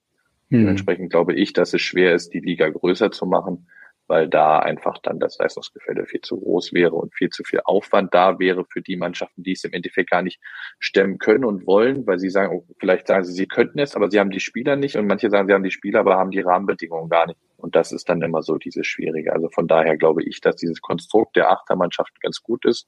Hm. 0.49 0.59
Dementsprechend 0.59 1.09
glaube 1.09 1.33
ich, 1.33 1.53
dass 1.53 1.73
es 1.73 1.81
schwer 1.81 2.13
ist, 2.13 2.33
die 2.33 2.41
Liga 2.41 2.69
größer 2.69 3.11
zu 3.11 3.25
machen, 3.25 3.67
weil 4.07 4.27
da 4.27 4.59
einfach 4.59 4.97
dann 5.01 5.19
das 5.19 5.37
Leistungsgefälle 5.37 6.05
viel 6.05 6.21
zu 6.21 6.39
groß 6.39 6.73
wäre 6.73 6.95
und 6.95 7.13
viel 7.15 7.29
zu 7.29 7.43
viel 7.43 7.61
Aufwand 7.63 8.13
da 8.13 8.39
wäre 8.39 8.65
für 8.65 8.81
die 8.81 8.97
Mannschaften, 8.97 9.43
die 9.43 9.53
es 9.53 9.63
im 9.63 9.73
Endeffekt 9.73 10.11
gar 10.11 10.21
nicht 10.21 10.39
stemmen 10.79 11.17
können 11.17 11.45
und 11.45 11.65
wollen, 11.65 12.05
weil 12.05 12.19
sie 12.19 12.29
sagen, 12.29 12.55
oh, 12.55 12.65
vielleicht 12.79 13.07
sagen 13.07 13.23
sie, 13.23 13.33
sie 13.33 13.47
könnten 13.47 13.79
es, 13.79 13.95
aber 13.95 14.11
sie 14.11 14.19
haben 14.19 14.31
die 14.31 14.39
Spieler 14.39 14.75
nicht 14.75 14.97
und 14.97 15.07
manche 15.07 15.29
sagen, 15.29 15.47
sie 15.47 15.53
haben 15.53 15.63
die 15.63 15.71
Spieler, 15.71 16.01
aber 16.01 16.17
haben 16.17 16.31
die 16.31 16.41
Rahmenbedingungen 16.41 17.09
gar 17.09 17.27
nicht. 17.27 17.39
Und 17.57 17.75
das 17.75 17.91
ist 17.91 18.09
dann 18.09 18.21
immer 18.21 18.43
so 18.43 18.57
dieses 18.57 18.85
Schwierige. 18.85 19.31
Also 19.31 19.49
von 19.49 19.67
daher 19.67 19.97
glaube 19.97 20.23
ich, 20.23 20.41
dass 20.41 20.57
dieses 20.57 20.81
Konstrukt 20.81 21.35
der 21.35 21.49
Achtermannschaft 21.49 22.19
ganz 22.21 22.41
gut 22.41 22.65
ist 22.65 22.87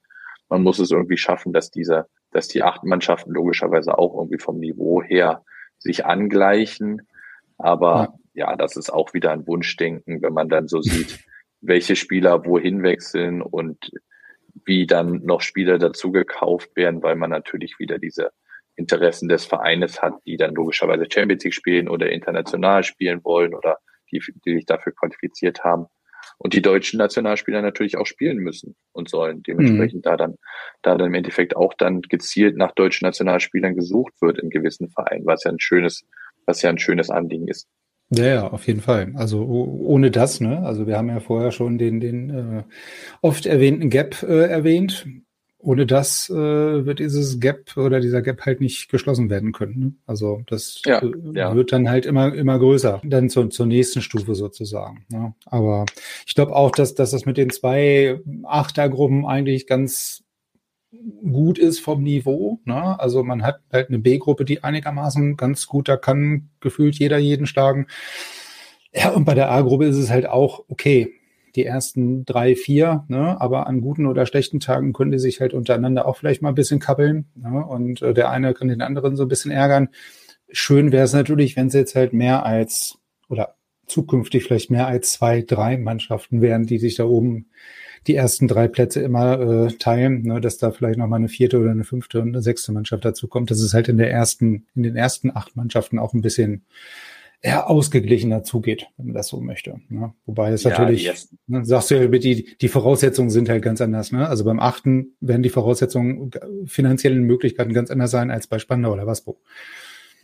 man 0.49 0.63
muss 0.63 0.79
es 0.79 0.91
irgendwie 0.91 1.17
schaffen, 1.17 1.53
dass 1.53 1.71
diese, 1.71 2.07
dass 2.31 2.47
die 2.47 2.63
acht 2.63 2.83
Mannschaften 2.83 3.31
logischerweise 3.31 3.97
auch 3.97 4.15
irgendwie 4.15 4.39
vom 4.39 4.59
Niveau 4.59 5.01
her 5.01 5.43
sich 5.77 6.05
angleichen. 6.05 7.07
Aber 7.57 7.95
ja, 7.95 8.13
ja 8.35 8.55
das 8.55 8.75
ist 8.75 8.91
auch 8.91 9.13
wieder 9.13 9.31
ein 9.31 9.47
Wunschdenken, 9.47 10.21
wenn 10.21 10.33
man 10.33 10.49
dann 10.49 10.67
so 10.67 10.81
sieht, 10.81 11.19
welche 11.61 11.95
Spieler 11.95 12.45
wohin 12.45 12.83
wechseln 12.83 13.41
und 13.41 13.91
wie 14.65 14.85
dann 14.85 15.21
noch 15.23 15.41
Spieler 15.41 15.79
dazu 15.79 16.11
gekauft 16.11 16.75
werden, 16.75 17.03
weil 17.03 17.15
man 17.15 17.29
natürlich 17.29 17.79
wieder 17.79 17.97
diese 17.97 18.31
Interessen 18.75 19.29
des 19.29 19.45
Vereines 19.45 20.01
hat, 20.01 20.13
die 20.25 20.37
dann 20.37 20.53
logischerweise 20.53 21.05
Champions 21.11 21.43
League 21.43 21.53
spielen 21.53 21.89
oder 21.89 22.09
international 22.09 22.83
spielen 22.83 23.23
wollen 23.23 23.53
oder 23.53 23.79
die, 24.11 24.21
die 24.45 24.53
sich 24.53 24.65
dafür 24.65 24.93
qualifiziert 24.93 25.63
haben 25.63 25.87
und 26.37 26.53
die 26.53 26.61
deutschen 26.61 26.97
Nationalspieler 26.97 27.61
natürlich 27.61 27.97
auch 27.97 28.05
spielen 28.05 28.37
müssen 28.37 28.75
und 28.91 29.09
sollen. 29.09 29.43
Dementsprechend 29.43 30.05
mhm. 30.05 30.09
da 30.09 30.17
dann, 30.17 30.35
da 30.81 30.95
dann 30.95 31.07
im 31.07 31.13
Endeffekt 31.13 31.55
auch 31.55 31.73
dann 31.73 32.01
gezielt 32.01 32.57
nach 32.57 32.73
deutschen 32.73 33.05
Nationalspielern 33.05 33.75
gesucht 33.75 34.13
wird 34.21 34.39
in 34.39 34.49
gewissen 34.49 34.89
Vereinen, 34.89 35.25
was 35.25 35.43
ja 35.43 35.51
ein 35.51 35.59
schönes, 35.59 36.05
was 36.45 36.61
ja 36.61 36.69
ein 36.69 36.79
schönes 36.79 37.09
Anliegen 37.09 37.47
ist. 37.47 37.67
Ja, 38.09 38.25
ja, 38.25 38.47
auf 38.47 38.67
jeden 38.67 38.81
Fall. 38.81 39.13
Also 39.15 39.43
ohne 39.43 40.11
das, 40.11 40.39
ne? 40.39 40.59
Also 40.59 40.85
wir 40.85 40.97
haben 40.97 41.09
ja 41.09 41.19
vorher 41.19 41.51
schon 41.51 41.77
den, 41.77 41.99
den 41.99 42.29
äh, 42.29 42.63
oft 43.21 43.45
erwähnten 43.45 43.89
Gap 43.89 44.21
äh, 44.23 44.45
erwähnt. 44.47 45.07
Ohne 45.57 45.87
das 45.87 46.29
äh, 46.29 46.35
wird 46.85 46.99
dieses 46.99 47.39
Gap 47.39 47.75
oder 47.75 47.99
dieser 47.99 48.21
Gap 48.21 48.41
halt 48.45 48.61
nicht 48.61 48.89
geschlossen 48.89 49.31
werden 49.31 49.51
können. 49.51 49.79
Ne? 49.79 49.93
Also 50.05 50.43
das 50.45 50.81
ja, 50.85 50.99
äh, 50.99 51.11
ja. 51.33 51.55
wird 51.55 51.71
dann 51.71 51.89
halt 51.89 52.05
immer 52.05 52.35
immer 52.35 52.59
größer, 52.59 53.01
dann 53.03 53.29
zur, 53.29 53.49
zur 53.49 53.65
nächsten 53.65 54.03
Stufe 54.03 54.35
sozusagen. 54.35 55.05
Ne? 55.09 55.33
Aber 55.47 55.85
ich 56.27 56.35
glaube 56.35 56.55
auch, 56.55 56.69
dass, 56.69 56.93
dass 56.93 57.09
das 57.09 57.25
mit 57.25 57.37
den 57.37 57.49
zwei 57.49 58.19
Achtergruppen 58.43 59.25
eigentlich 59.25 59.65
ganz 59.65 60.24
gut 61.23 61.57
ist 61.57 61.79
vom 61.79 62.03
Niveau. 62.03 62.59
Ne? 62.65 62.99
Also 62.99 63.23
man 63.23 63.43
hat 63.43 63.61
halt 63.71 63.89
eine 63.89 63.99
B-Gruppe, 63.99 64.45
die 64.45 64.63
einigermaßen 64.63 65.37
ganz 65.37 65.67
gut, 65.67 65.87
da 65.87 65.97
kann 65.97 66.49
gefühlt 66.59 66.95
jeder 66.95 67.17
jeden 67.17 67.45
schlagen. 67.45 67.87
Ja, 68.93 69.09
und 69.09 69.25
bei 69.25 69.33
der 69.33 69.51
A-Gruppe 69.51 69.85
ist 69.85 69.97
es 69.97 70.09
halt 70.09 70.27
auch 70.27 70.63
okay. 70.69 71.13
Die 71.55 71.65
ersten 71.65 72.25
drei, 72.25 72.55
vier, 72.55 73.05
ne? 73.07 73.39
aber 73.39 73.67
an 73.67 73.79
guten 73.79 74.07
oder 74.07 74.25
schlechten 74.25 74.59
Tagen 74.59 74.91
können 74.91 75.11
die 75.11 75.19
sich 75.19 75.39
halt 75.39 75.53
untereinander 75.53 76.05
auch 76.05 76.17
vielleicht 76.17 76.41
mal 76.41 76.49
ein 76.49 76.55
bisschen 76.55 76.79
kappeln. 76.79 77.29
Ne? 77.35 77.65
Und 77.65 78.01
äh, 78.01 78.13
der 78.13 78.29
eine 78.29 78.53
kann 78.53 78.67
den 78.67 78.81
anderen 78.81 79.15
so 79.15 79.23
ein 79.23 79.29
bisschen 79.29 79.51
ärgern. 79.51 79.89
Schön 80.49 80.91
wäre 80.91 81.05
es 81.05 81.13
natürlich, 81.13 81.55
wenn 81.55 81.67
es 81.67 81.73
jetzt 81.73 81.95
halt 81.95 82.13
mehr 82.13 82.45
als 82.45 82.99
oder 83.29 83.55
zukünftig 83.87 84.43
vielleicht 84.43 84.71
mehr 84.71 84.87
als 84.87 85.13
zwei, 85.13 85.41
drei 85.41 85.77
Mannschaften 85.77 86.41
wären, 86.41 86.65
die 86.65 86.79
sich 86.79 86.95
da 86.95 87.05
oben 87.05 87.47
die 88.07 88.15
ersten 88.15 88.47
drei 88.47 88.67
Plätze 88.67 89.01
immer 89.01 89.39
äh, 89.39 89.71
teilen, 89.73 90.23
ne, 90.23 90.39
dass 90.39 90.57
da 90.57 90.71
vielleicht 90.71 90.99
noch 90.99 91.07
mal 91.07 91.15
eine 91.15 91.29
vierte 91.29 91.59
oder 91.59 91.71
eine 91.71 91.83
fünfte 91.83 92.21
und 92.21 92.29
eine 92.29 92.41
sechste 92.41 92.71
Mannschaft 92.71 93.03
dazu 93.03 93.27
kommt. 93.27 93.49
Das 93.49 93.61
ist 93.61 93.73
halt 93.73 93.87
in 93.87 93.97
der 93.97 94.11
ersten, 94.11 94.67
in 94.75 94.83
den 94.83 94.95
ersten 94.95 95.35
acht 95.35 95.55
Mannschaften 95.55 95.97
auch 95.97 96.13
ein 96.13 96.21
bisschen 96.21 96.65
eher 97.41 97.69
ausgeglichener 97.69 98.43
zugeht, 98.43 98.87
wenn 98.97 99.07
man 99.07 99.15
das 99.15 99.27
so 99.27 99.39
möchte. 99.39 99.79
Ne? 99.89 100.13
Wobei 100.25 100.51
es 100.51 100.63
ja, 100.63 100.71
natürlich, 100.71 101.11
ne, 101.47 101.65
sagst 101.65 101.91
du 101.91 101.95
ja, 101.95 102.07
die, 102.07 102.57
die 102.57 102.67
Voraussetzungen 102.67 103.29
sind 103.29 103.49
halt 103.49 103.63
ganz 103.63 103.81
anders. 103.81 104.11
Ne? 104.11 104.27
Also 104.27 104.43
beim 104.45 104.59
achten 104.59 105.15
werden 105.19 105.43
die 105.43 105.49
Voraussetzungen 105.49 106.31
finanziellen 106.65 107.23
Möglichkeiten 107.23 107.73
ganz 107.73 107.91
anders 107.91 108.11
sein 108.11 108.31
als 108.31 108.47
bei 108.47 108.59
Spandau 108.59 108.93
oder 108.93 109.07
Waspo. 109.07 109.39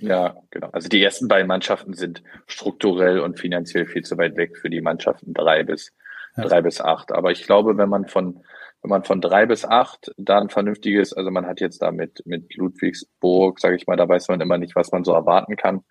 Ja, 0.02 0.36
genau. 0.50 0.70
Also 0.72 0.90
die 0.90 1.02
ersten 1.02 1.28
beiden 1.28 1.48
Mannschaften 1.48 1.94
sind 1.94 2.24
strukturell 2.48 3.20
und 3.20 3.40
finanziell 3.40 3.86
viel 3.86 4.04
zu 4.04 4.18
weit 4.18 4.36
weg 4.36 4.58
für 4.58 4.70
die 4.70 4.82
Mannschaften 4.82 5.34
drei 5.34 5.64
bis 5.64 5.94
ja. 6.38 6.44
drei 6.44 6.62
bis 6.62 6.82
acht. 6.82 7.12
Aber 7.12 7.32
ich 7.32 7.46
glaube, 7.46 7.78
wenn 7.78 7.90
man 7.90 8.08
von 8.08 8.44
wenn 8.84 8.90
man 8.90 9.04
von 9.04 9.22
drei 9.22 9.46
bis 9.46 9.64
acht 9.64 10.12
da 10.18 10.40
ein 10.40 10.50
vernünftiges, 10.50 11.14
also 11.14 11.30
man 11.30 11.46
hat 11.46 11.62
jetzt 11.62 11.84
da 11.84 11.92
mit, 11.92 12.24
mit 12.26 12.56
Ludwigsburg, 12.56 13.60
sage 13.60 13.76
ich 13.76 13.86
mal, 13.86 13.96
da 13.96 14.10
weiß 14.10 14.28
man 14.30 14.42
immer 14.42 14.58
nicht, 14.58 14.76
was 14.76 14.92
man 14.92 15.04
so 15.04 15.14
erwarten 15.14 15.56
kann, 15.56 15.84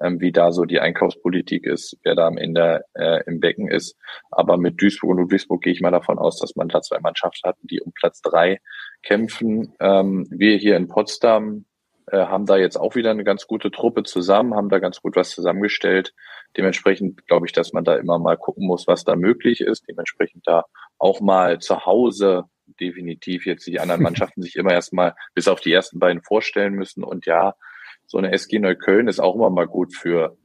ähm, 0.00 0.20
wie 0.20 0.32
da 0.32 0.50
so 0.50 0.64
die 0.64 0.80
Einkaufspolitik 0.80 1.64
ist, 1.64 1.96
wer 2.02 2.16
da 2.16 2.26
am 2.26 2.38
Ende 2.38 2.84
äh, 2.94 3.22
im 3.26 3.38
Becken 3.38 3.68
ist. 3.68 3.96
Aber 4.32 4.56
mit 4.56 4.82
Duisburg 4.82 5.10
und 5.10 5.18
Ludwigsburg 5.18 5.62
gehe 5.62 5.72
ich 5.72 5.80
mal 5.80 5.92
davon 5.92 6.18
aus, 6.18 6.40
dass 6.40 6.56
man 6.56 6.68
da 6.68 6.82
zwei 6.82 6.98
Mannschaften 6.98 7.48
hat, 7.48 7.56
die 7.62 7.80
um 7.80 7.92
Platz 7.92 8.20
drei 8.22 8.60
kämpfen. 9.04 9.74
Ähm, 9.78 10.26
wir 10.30 10.56
hier 10.56 10.76
in 10.76 10.88
Potsdam 10.88 11.64
äh, 12.06 12.18
haben 12.18 12.46
da 12.46 12.56
jetzt 12.56 12.76
auch 12.76 12.94
wieder 12.94 13.10
eine 13.10 13.24
ganz 13.24 13.46
gute 13.46 13.70
Truppe 13.70 14.02
zusammen, 14.02 14.54
haben 14.54 14.68
da 14.68 14.78
ganz 14.78 15.00
gut 15.00 15.16
was 15.16 15.30
zusammengestellt. 15.30 16.14
Dementsprechend 16.56 17.26
glaube 17.26 17.46
ich, 17.46 17.52
dass 17.52 17.72
man 17.72 17.84
da 17.84 17.96
immer 17.96 18.18
mal 18.18 18.36
gucken 18.36 18.66
muss, 18.66 18.86
was 18.86 19.04
da 19.04 19.16
möglich 19.16 19.60
ist. 19.60 19.88
Dementsprechend 19.88 20.46
da 20.46 20.64
auch 20.98 21.20
mal 21.20 21.58
zu 21.60 21.86
Hause 21.86 22.44
definitiv 22.80 23.46
jetzt 23.46 23.66
die 23.66 23.80
anderen 23.80 24.02
Mannschaften 24.02 24.42
sich 24.42 24.56
immer 24.56 24.72
erstmal 24.72 25.14
bis 25.34 25.48
auf 25.48 25.60
die 25.60 25.72
ersten 25.72 25.98
beiden 25.98 26.22
vorstellen 26.22 26.74
müssen. 26.74 27.04
Und 27.04 27.26
ja, 27.26 27.54
so 28.06 28.18
eine 28.18 28.32
SG 28.32 28.58
Neukölln 28.58 29.08
ist 29.08 29.20
auch 29.20 29.34
immer 29.34 29.50
mal 29.50 29.66
gut 29.66 29.94
für 29.94 30.36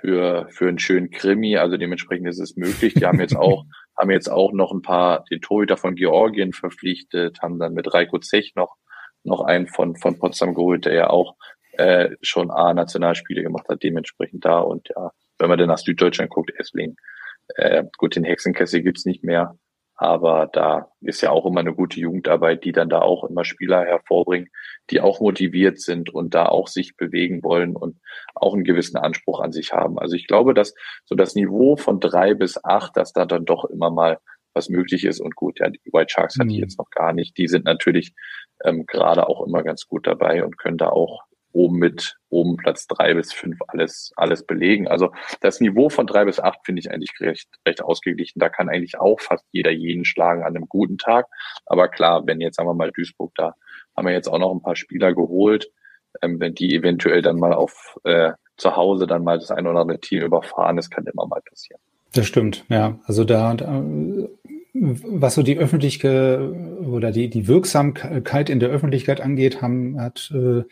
für 0.00 0.46
für 0.50 0.68
einen 0.68 0.78
schönen 0.78 1.10
Krimi. 1.10 1.56
Also 1.56 1.76
dementsprechend 1.76 2.28
ist 2.28 2.38
es 2.38 2.56
möglich. 2.56 2.94
Die 2.94 3.06
haben 3.06 3.20
jetzt 3.20 3.36
auch 3.36 3.64
haben 3.96 4.10
jetzt 4.10 4.30
auch 4.30 4.52
noch 4.52 4.72
ein 4.72 4.82
paar 4.82 5.24
den 5.24 5.40
Torhüter 5.40 5.76
von 5.76 5.96
Georgien 5.96 6.52
verpflichtet, 6.52 7.40
haben 7.42 7.58
dann 7.58 7.74
mit 7.74 7.92
Reiko 7.92 8.18
Zech 8.18 8.52
noch 8.54 8.76
noch 9.28 9.42
einen 9.42 9.66
von 9.68 9.96
von 9.96 10.18
Potsdam 10.18 10.54
geholt, 10.54 10.84
der 10.86 10.94
ja 10.94 11.10
auch 11.10 11.36
äh, 11.72 12.10
schon 12.22 12.50
A 12.50 12.74
Nationalspiele 12.74 13.42
gemacht 13.42 13.68
hat, 13.68 13.82
dementsprechend 13.82 14.44
da 14.44 14.58
und 14.58 14.88
ja 14.88 15.12
wenn 15.38 15.48
man 15.48 15.58
dann 15.58 15.68
nach 15.68 15.78
Süddeutschland 15.78 16.30
guckt, 16.30 16.52
Essling. 16.58 16.96
Äh, 17.56 17.84
gut, 17.96 18.16
den 18.16 18.24
Hexenkessel 18.24 18.82
gibt's 18.82 19.06
nicht 19.06 19.24
mehr, 19.24 19.56
aber 19.94 20.48
da 20.52 20.90
ist 21.00 21.22
ja 21.22 21.30
auch 21.30 21.46
immer 21.46 21.60
eine 21.60 21.74
gute 21.74 21.98
Jugendarbeit, 21.98 22.64
die 22.64 22.72
dann 22.72 22.90
da 22.90 23.00
auch 23.00 23.24
immer 23.24 23.44
Spieler 23.44 23.84
hervorbringen, 23.84 24.48
die 24.90 25.00
auch 25.00 25.20
motiviert 25.20 25.80
sind 25.80 26.10
und 26.10 26.34
da 26.34 26.46
auch 26.46 26.68
sich 26.68 26.96
bewegen 26.96 27.42
wollen 27.42 27.74
und 27.74 27.98
auch 28.34 28.54
einen 28.54 28.64
gewissen 28.64 28.98
Anspruch 28.98 29.40
an 29.40 29.52
sich 29.52 29.72
haben. 29.72 29.98
Also 29.98 30.14
ich 30.14 30.26
glaube, 30.26 30.54
dass 30.54 30.74
so 31.04 31.14
das 31.14 31.34
Niveau 31.34 31.76
von 31.76 32.00
drei 32.00 32.34
bis 32.34 32.62
acht, 32.62 32.96
dass 32.96 33.12
da 33.12 33.24
dann 33.24 33.44
doch 33.44 33.64
immer 33.64 33.90
mal 33.90 34.18
was 34.54 34.68
möglich 34.68 35.04
ist. 35.04 35.20
Und 35.20 35.34
gut, 35.36 35.60
ja, 35.60 35.68
die 35.68 35.80
White 35.92 36.12
Sharks 36.12 36.36
mhm. 36.36 36.42
hatte 36.42 36.52
ich 36.52 36.58
jetzt 36.58 36.78
noch 36.78 36.90
gar 36.90 37.12
nicht. 37.12 37.36
Die 37.38 37.48
sind 37.48 37.64
natürlich 37.64 38.14
ähm, 38.64 38.86
gerade 38.86 39.28
auch 39.28 39.46
immer 39.46 39.62
ganz 39.62 39.86
gut 39.86 40.06
dabei 40.06 40.44
und 40.44 40.58
können 40.58 40.78
da 40.78 40.88
auch 40.88 41.22
oben 41.52 41.78
mit 41.78 42.16
oben 42.28 42.56
Platz 42.56 42.86
drei 42.86 43.14
bis 43.14 43.32
fünf 43.32 43.58
alles, 43.68 44.12
alles 44.16 44.46
belegen. 44.46 44.86
Also 44.86 45.12
das 45.40 45.60
Niveau 45.60 45.88
von 45.88 46.06
drei 46.06 46.24
bis 46.24 46.38
acht 46.38 46.60
finde 46.64 46.80
ich 46.80 46.90
eigentlich 46.90 47.12
recht, 47.20 47.48
recht 47.66 47.82
ausgeglichen. 47.82 48.38
Da 48.38 48.48
kann 48.48 48.68
eigentlich 48.68 48.98
auch 49.00 49.20
fast 49.20 49.44
jeder 49.50 49.70
jeden 49.70 50.04
schlagen 50.04 50.42
an 50.42 50.54
einem 50.54 50.68
guten 50.68 50.98
Tag. 50.98 51.26
Aber 51.66 51.88
klar, 51.88 52.26
wenn 52.26 52.40
jetzt 52.40 52.56
sagen 52.56 52.68
wir 52.68 52.74
mal 52.74 52.92
Duisburg, 52.92 53.32
da 53.36 53.54
haben 53.96 54.06
wir 54.06 54.12
jetzt 54.12 54.28
auch 54.28 54.38
noch 54.38 54.52
ein 54.52 54.62
paar 54.62 54.76
Spieler 54.76 55.14
geholt, 55.14 55.70
ähm, 56.22 56.38
wenn 56.38 56.54
die 56.54 56.74
eventuell 56.74 57.22
dann 57.22 57.38
mal 57.38 57.54
auf 57.54 57.96
äh, 58.04 58.32
zu 58.56 58.76
Hause 58.76 59.06
dann 59.06 59.24
mal 59.24 59.38
das 59.38 59.50
eine 59.50 59.70
oder 59.70 59.80
andere 59.80 60.00
Team 60.00 60.22
überfahren, 60.22 60.76
das 60.76 60.90
kann 60.90 61.06
immer 61.06 61.26
mal 61.26 61.40
passieren. 61.48 61.80
Das 62.12 62.26
stimmt, 62.26 62.64
ja. 62.68 62.98
Also 63.04 63.24
da, 63.24 63.54
da 63.54 63.82
was 64.80 65.34
so 65.34 65.42
die 65.42 65.58
öffentliche 65.58 66.54
oder 66.80 67.10
die, 67.10 67.28
die 67.28 67.48
Wirksamkeit 67.48 68.50
in 68.50 68.60
der 68.60 68.70
Öffentlichkeit 68.70 69.20
angeht, 69.20 69.62
haben, 69.62 70.00
hat 70.00 70.32
äh, 70.34 70.62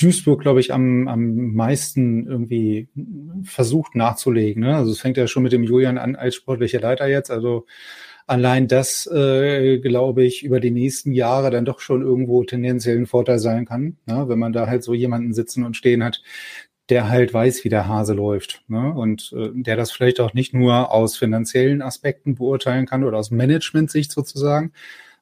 Duisburg, 0.00 0.42
glaube 0.42 0.60
ich, 0.60 0.72
am, 0.72 1.08
am 1.08 1.54
meisten 1.54 2.26
irgendwie 2.26 2.88
versucht 3.42 3.94
nachzulegen. 3.94 4.62
Ne? 4.62 4.76
Also 4.76 4.92
es 4.92 5.00
fängt 5.00 5.16
ja 5.16 5.26
schon 5.26 5.42
mit 5.42 5.52
dem 5.52 5.64
Julian 5.64 5.98
an 5.98 6.16
als 6.16 6.34
sportlicher 6.34 6.80
Leiter 6.80 7.06
jetzt. 7.06 7.30
Also 7.30 7.66
allein 8.26 8.68
das, 8.68 9.06
äh, 9.06 9.78
glaube 9.78 10.24
ich, 10.24 10.44
über 10.44 10.60
die 10.60 10.70
nächsten 10.70 11.12
Jahre 11.12 11.50
dann 11.50 11.64
doch 11.64 11.80
schon 11.80 12.02
irgendwo 12.02 12.44
tendenziell 12.44 12.98
ein 12.98 13.06
Vorteil 13.06 13.38
sein 13.38 13.66
kann, 13.66 13.96
ne? 14.06 14.28
wenn 14.28 14.38
man 14.38 14.52
da 14.52 14.66
halt 14.66 14.82
so 14.82 14.94
jemanden 14.94 15.32
sitzen 15.32 15.64
und 15.64 15.76
stehen 15.76 16.02
hat, 16.04 16.22
der 16.90 17.08
halt 17.08 17.32
weiß, 17.32 17.64
wie 17.64 17.68
der 17.68 17.88
Hase 17.88 18.14
läuft. 18.14 18.62
Ne? 18.68 18.92
Und 18.92 19.32
äh, 19.36 19.50
der 19.54 19.76
das 19.76 19.90
vielleicht 19.90 20.20
auch 20.20 20.34
nicht 20.34 20.52
nur 20.54 20.92
aus 20.92 21.16
finanziellen 21.16 21.82
Aspekten 21.82 22.34
beurteilen 22.34 22.86
kann 22.86 23.04
oder 23.04 23.18
aus 23.18 23.30
Management-Sicht 23.30 24.12
sozusagen, 24.12 24.72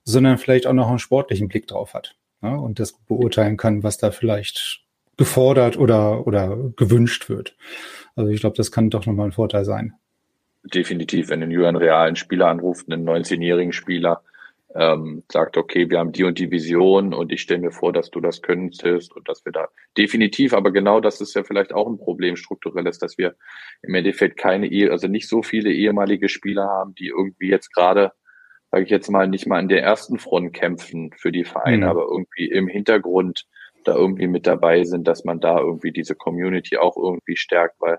sondern 0.04 0.38
vielleicht 0.38 0.66
auch 0.66 0.72
noch 0.72 0.88
einen 0.88 0.98
sportlichen 0.98 1.48
Blick 1.48 1.66
drauf 1.66 1.94
hat. 1.94 2.16
Ne? 2.40 2.58
Und 2.58 2.80
das 2.80 2.92
beurteilen 2.92 3.56
kann, 3.56 3.82
was 3.82 3.98
da 3.98 4.10
vielleicht 4.10 4.82
gefordert 5.16 5.76
oder, 5.76 6.26
oder 6.26 6.56
gewünscht 6.76 7.28
wird. 7.28 7.56
Also 8.16 8.30
ich 8.30 8.40
glaube, 8.40 8.56
das 8.56 8.72
kann 8.72 8.90
doch 8.90 9.06
nochmal 9.06 9.26
ein 9.26 9.32
Vorteil 9.32 9.64
sein. 9.64 9.94
Definitiv, 10.64 11.28
wenn 11.28 11.42
ein 11.42 11.50
Julian 11.50 11.76
realen 11.76 12.16
Spieler 12.16 12.48
anruft, 12.48 12.90
einen 12.90 13.08
19-jährigen 13.08 13.72
Spieler, 13.72 14.22
ähm, 14.74 15.22
sagt, 15.30 15.56
okay, 15.56 15.90
wir 15.90 15.98
haben 15.98 16.12
die 16.12 16.24
und 16.24 16.38
die 16.38 16.50
Vision 16.50 17.12
und 17.12 17.30
ich 17.32 17.42
stelle 17.42 17.60
mir 17.60 17.70
vor, 17.70 17.92
dass 17.92 18.10
du 18.10 18.20
das 18.20 18.40
könntest 18.40 19.14
und 19.14 19.28
dass 19.28 19.44
wir 19.44 19.52
da 19.52 19.68
definitiv, 19.98 20.54
aber 20.54 20.72
genau 20.72 21.00
das 21.00 21.20
ist 21.20 21.34
ja 21.34 21.44
vielleicht 21.44 21.72
auch 21.72 21.86
ein 21.86 21.98
Problem 21.98 22.36
strukturelles, 22.36 22.98
dass 22.98 23.18
wir 23.18 23.34
im 23.82 23.94
Endeffekt 23.94 24.38
keine, 24.38 24.66
Ehe, 24.66 24.90
also 24.90 25.08
nicht 25.08 25.28
so 25.28 25.42
viele 25.42 25.70
ehemalige 25.70 26.28
Spieler 26.28 26.64
haben, 26.64 26.94
die 26.94 27.08
irgendwie 27.08 27.48
jetzt 27.48 27.74
gerade, 27.74 28.12
sage 28.70 28.84
ich 28.84 28.90
jetzt 28.90 29.10
mal, 29.10 29.28
nicht 29.28 29.46
mal 29.46 29.60
in 29.60 29.68
der 29.68 29.82
ersten 29.82 30.18
Front 30.18 30.54
kämpfen 30.54 31.10
für 31.16 31.32
die 31.32 31.44
Vereine, 31.44 31.84
mhm. 31.84 31.90
aber 31.90 32.06
irgendwie 32.10 32.46
im 32.46 32.68
Hintergrund 32.68 33.46
da 33.84 33.94
irgendwie 33.94 34.28
mit 34.28 34.46
dabei 34.46 34.84
sind, 34.84 35.06
dass 35.08 35.24
man 35.24 35.40
da 35.40 35.58
irgendwie 35.58 35.92
diese 35.92 36.14
Community 36.14 36.76
auch 36.76 36.96
irgendwie 36.96 37.36
stärkt, 37.36 37.80
weil 37.80 37.98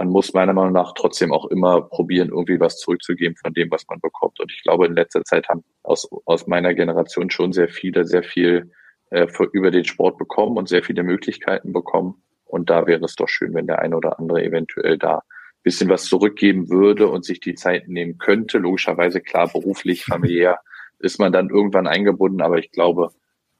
man 0.00 0.08
muss 0.08 0.32
meiner 0.32 0.54
Meinung 0.54 0.72
nach 0.72 0.94
trotzdem 0.94 1.30
auch 1.30 1.44
immer 1.50 1.82
probieren, 1.82 2.30
irgendwie 2.30 2.58
was 2.58 2.78
zurückzugeben 2.78 3.36
von 3.36 3.52
dem, 3.52 3.70
was 3.70 3.86
man 3.86 4.00
bekommt. 4.00 4.40
Und 4.40 4.50
ich 4.50 4.62
glaube, 4.62 4.86
in 4.86 4.94
letzter 4.94 5.24
Zeit 5.24 5.46
haben 5.50 5.62
aus, 5.82 6.08
aus 6.24 6.46
meiner 6.46 6.72
Generation 6.72 7.28
schon 7.28 7.52
sehr 7.52 7.68
viele 7.68 8.06
sehr 8.06 8.22
viel 8.22 8.72
äh, 9.10 9.26
für, 9.28 9.44
über 9.52 9.70
den 9.70 9.84
Sport 9.84 10.16
bekommen 10.16 10.56
und 10.56 10.70
sehr 10.70 10.82
viele 10.82 11.02
Möglichkeiten 11.02 11.74
bekommen. 11.74 12.22
Und 12.46 12.70
da 12.70 12.86
wäre 12.86 13.04
es 13.04 13.14
doch 13.14 13.28
schön, 13.28 13.52
wenn 13.52 13.66
der 13.66 13.80
eine 13.80 13.94
oder 13.94 14.18
andere 14.18 14.42
eventuell 14.42 14.96
da 14.96 15.22
bisschen 15.62 15.90
was 15.90 16.06
zurückgeben 16.06 16.70
würde 16.70 17.06
und 17.06 17.26
sich 17.26 17.40
die 17.40 17.54
Zeit 17.54 17.86
nehmen 17.86 18.16
könnte. 18.16 18.56
Logischerweise 18.56 19.20
klar, 19.20 19.48
beruflich, 19.52 20.06
familiär 20.06 20.60
ist 20.98 21.18
man 21.18 21.30
dann 21.30 21.50
irgendwann 21.50 21.86
eingebunden, 21.86 22.40
aber 22.40 22.56
ich 22.56 22.70
glaube, 22.72 23.10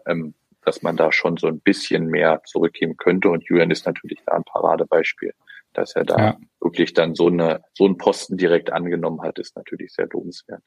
ähm, 0.06 0.32
dass 0.64 0.80
man 0.80 0.96
da 0.96 1.12
schon 1.12 1.36
so 1.36 1.48
ein 1.48 1.60
bisschen 1.60 2.06
mehr 2.06 2.40
zurückgeben 2.46 2.96
könnte. 2.96 3.28
Und 3.28 3.44
Julian 3.44 3.70
ist 3.70 3.84
natürlich 3.84 4.20
da 4.24 4.32
ein 4.32 4.44
Paradebeispiel 4.44 5.34
dass 5.72 5.94
er 5.94 6.04
da 6.04 6.18
ja. 6.18 6.36
wirklich 6.60 6.94
dann 6.94 7.14
so 7.14 7.28
eine 7.28 7.62
so 7.74 7.84
einen 7.84 7.96
Posten 7.96 8.36
direkt 8.36 8.72
angenommen 8.72 9.22
hat, 9.22 9.38
ist 9.38 9.56
natürlich 9.56 9.92
sehr 9.92 10.08
lobenswert. 10.10 10.62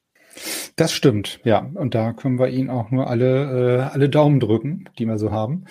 Das 0.75 0.91
stimmt, 0.93 1.39
ja. 1.43 1.69
Und 1.75 1.93
da 1.93 2.13
können 2.13 2.39
wir 2.39 2.49
Ihnen 2.49 2.69
auch 2.69 2.89
nur 2.89 3.07
alle, 3.07 3.77
äh, 3.77 3.93
alle 3.93 4.09
Daumen 4.09 4.39
drücken, 4.39 4.89
die 4.97 5.05
wir 5.05 5.19
so 5.19 5.31
haben. 5.31 5.65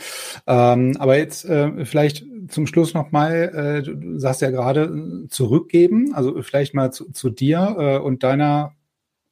Ähm, 0.46 0.96
aber 0.98 1.18
jetzt 1.18 1.44
äh, 1.44 1.84
vielleicht 1.84 2.24
zum 2.48 2.66
Schluss 2.66 2.94
nochmal, 2.94 3.50
äh, 3.54 3.82
du 3.82 4.18
sagst 4.18 4.42
ja 4.42 4.50
gerade 4.50 5.26
zurückgeben, 5.28 6.14
also 6.14 6.42
vielleicht 6.42 6.74
mal 6.74 6.92
zu, 6.92 7.10
zu 7.10 7.30
dir 7.30 7.76
äh, 7.78 7.98
und 7.98 8.22
deiner 8.22 8.74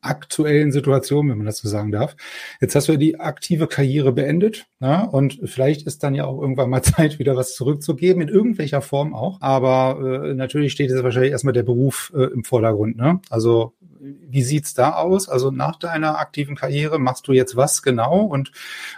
aktuellen 0.02 0.72
Situation, 0.72 1.28
wenn 1.28 1.38
man 1.38 1.46
das 1.46 1.58
so 1.58 1.68
sagen 1.68 1.92
darf. 1.92 2.16
Jetzt 2.60 2.74
hast 2.74 2.88
du 2.88 2.92
ja 2.92 2.98
die 2.98 3.20
aktive 3.20 3.66
Karriere 3.66 4.12
beendet 4.12 4.66
ja, 4.80 5.02
und 5.02 5.40
vielleicht 5.44 5.86
ist 5.86 6.02
dann 6.02 6.14
ja 6.14 6.24
auch 6.24 6.40
irgendwann 6.40 6.70
mal 6.70 6.82
Zeit, 6.82 7.18
wieder 7.18 7.36
was 7.36 7.54
zurückzugeben, 7.54 8.22
in 8.22 8.28
irgendwelcher 8.28 8.82
Form 8.82 9.14
auch. 9.14 9.40
Aber 9.40 10.24
äh, 10.24 10.34
natürlich 10.34 10.72
steht 10.72 10.90
jetzt 10.90 11.02
wahrscheinlich 11.02 11.32
erstmal 11.32 11.52
der 11.52 11.62
Beruf 11.62 12.12
äh, 12.14 12.24
im 12.24 12.44
Vordergrund. 12.44 12.96
Ne? 12.96 13.20
Also 13.28 13.74
wie 14.00 14.42
sieht's 14.42 14.74
da 14.74 14.94
aus? 14.94 15.28
Also 15.28 15.50
nach 15.50 15.76
deiner 15.76 16.18
aktiven 16.18 16.56
Karriere 16.56 16.98
machst 16.98 17.28
du 17.28 17.32
jetzt 17.32 17.56
was 17.56 17.82
genau? 17.82 18.22
Und 18.22 18.52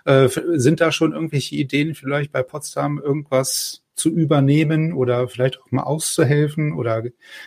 äh, 0.04 0.28
sind 0.28 0.80
da 0.80 0.92
schon 0.92 1.12
irgendwelche 1.12 1.56
Ideen 1.56 1.94
vielleicht 1.94 2.32
bei 2.32 2.42
Potsdam 2.42 2.98
irgendwas 2.98 3.82
zu 3.94 4.10
übernehmen 4.10 4.92
oder 4.92 5.28
vielleicht 5.28 5.60
auch 5.60 5.70
mal 5.70 5.82
auszuhelfen? 5.82 6.72
Oder 6.72 7.02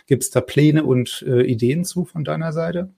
gibt's 0.06 0.30
da 0.30 0.40
Pläne 0.40 0.84
und 0.84 1.24
äh, 1.26 1.42
Ideen 1.42 1.84
zu 1.84 2.04
von 2.04 2.24
deiner 2.24 2.52
Seite? 2.52 2.92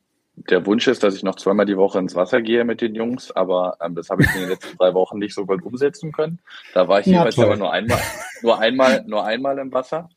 Der 0.50 0.66
Wunsch 0.66 0.86
ist, 0.86 1.02
dass 1.02 1.14
ich 1.14 1.22
noch 1.22 1.36
zweimal 1.36 1.66
die 1.66 1.76
Woche 1.76 1.98
ins 1.98 2.14
Wasser 2.14 2.42
gehe 2.42 2.64
mit 2.64 2.80
den 2.80 2.94
Jungs, 2.94 3.30
aber 3.30 3.76
ähm, 3.80 3.94
das 3.94 4.10
habe 4.10 4.22
ich 4.22 4.34
in 4.34 4.40
den 4.40 4.50
letzten 4.50 4.76
drei 4.76 4.94
Wochen 4.94 5.18
nicht 5.18 5.34
so 5.34 5.46
gut 5.46 5.62
umsetzen 5.62 6.12
können. 6.12 6.38
Da 6.74 6.88
war 6.88 7.00
ich 7.00 7.06
jeweils 7.06 7.38
aber 7.38 7.56
nur 7.56 7.72
einmal, 7.72 8.00
nur 8.42 8.58
einmal, 8.58 9.04
nur 9.06 9.24
einmal 9.24 9.58
im 9.58 9.72
Wasser. 9.72 10.08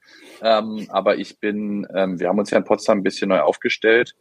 Ähm, 0.42 0.88
aber 0.90 1.18
ich 1.18 1.40
bin, 1.40 1.88
ähm, 1.94 2.20
wir 2.20 2.28
haben 2.28 2.40
uns 2.40 2.52
ja 2.52 2.58
in 2.58 2.64
Potsdam 2.64 3.00
ein 3.00 3.04
bisschen 3.04 3.30
neu 3.30 3.40
aufgestellt 3.40 4.16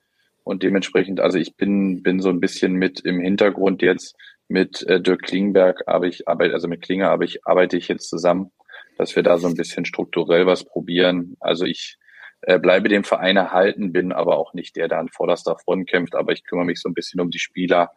und 0.45 0.63
dementsprechend, 0.63 1.21
also 1.21 1.39
ich 1.39 1.57
bin, 1.57 2.03
bin 2.03 2.21
so 2.21 2.29
ein 2.29 2.41
bisschen 2.41 2.75
mit 2.75 3.01
im 3.01 3.21
Hintergrund 3.21 3.83
jetzt 3.83 4.17
mit 4.49 4.83
äh, 4.89 5.01
Dirk 5.01 5.23
Klingberg, 5.23 5.85
aber 5.87 6.07
ich 6.07 6.29
arbeite, 6.29 6.55
also 6.55 6.67
mit 6.69 6.83
Klinger, 6.83 7.11
aber 7.11 7.25
ich 7.25 7.47
arbeite 7.47 7.77
ich 7.77 7.89
jetzt 7.89 8.09
zusammen, 8.09 8.51
dass 8.99 9.15
wir 9.15 9.23
da 9.23 9.39
so 9.39 9.47
ein 9.47 9.55
bisschen 9.55 9.85
strukturell 9.85 10.47
was 10.47 10.65
probieren. 10.65 11.37
Also 11.41 11.65
ich 11.65 11.97
äh, 12.43 12.59
bleibe 12.59 12.89
dem 12.89 13.05
Verein 13.05 13.37
erhalten, 13.37 13.93
bin 13.93 14.13
aber 14.13 14.39
auch 14.39 14.55
nicht 14.55 14.77
der, 14.77 14.89
der 14.89 14.99
an 14.99 15.09
vorderster 15.09 15.57
Front 15.59 15.89
kämpft, 15.89 16.15
aber 16.15 16.33
ich 16.33 16.45
kümmere 16.45 16.67
mich 16.67 16.81
so 16.81 16.89
ein 16.89 16.95
bisschen 16.95 17.21
um 17.21 17.31
die 17.31 17.39
Spieler. 17.39 17.91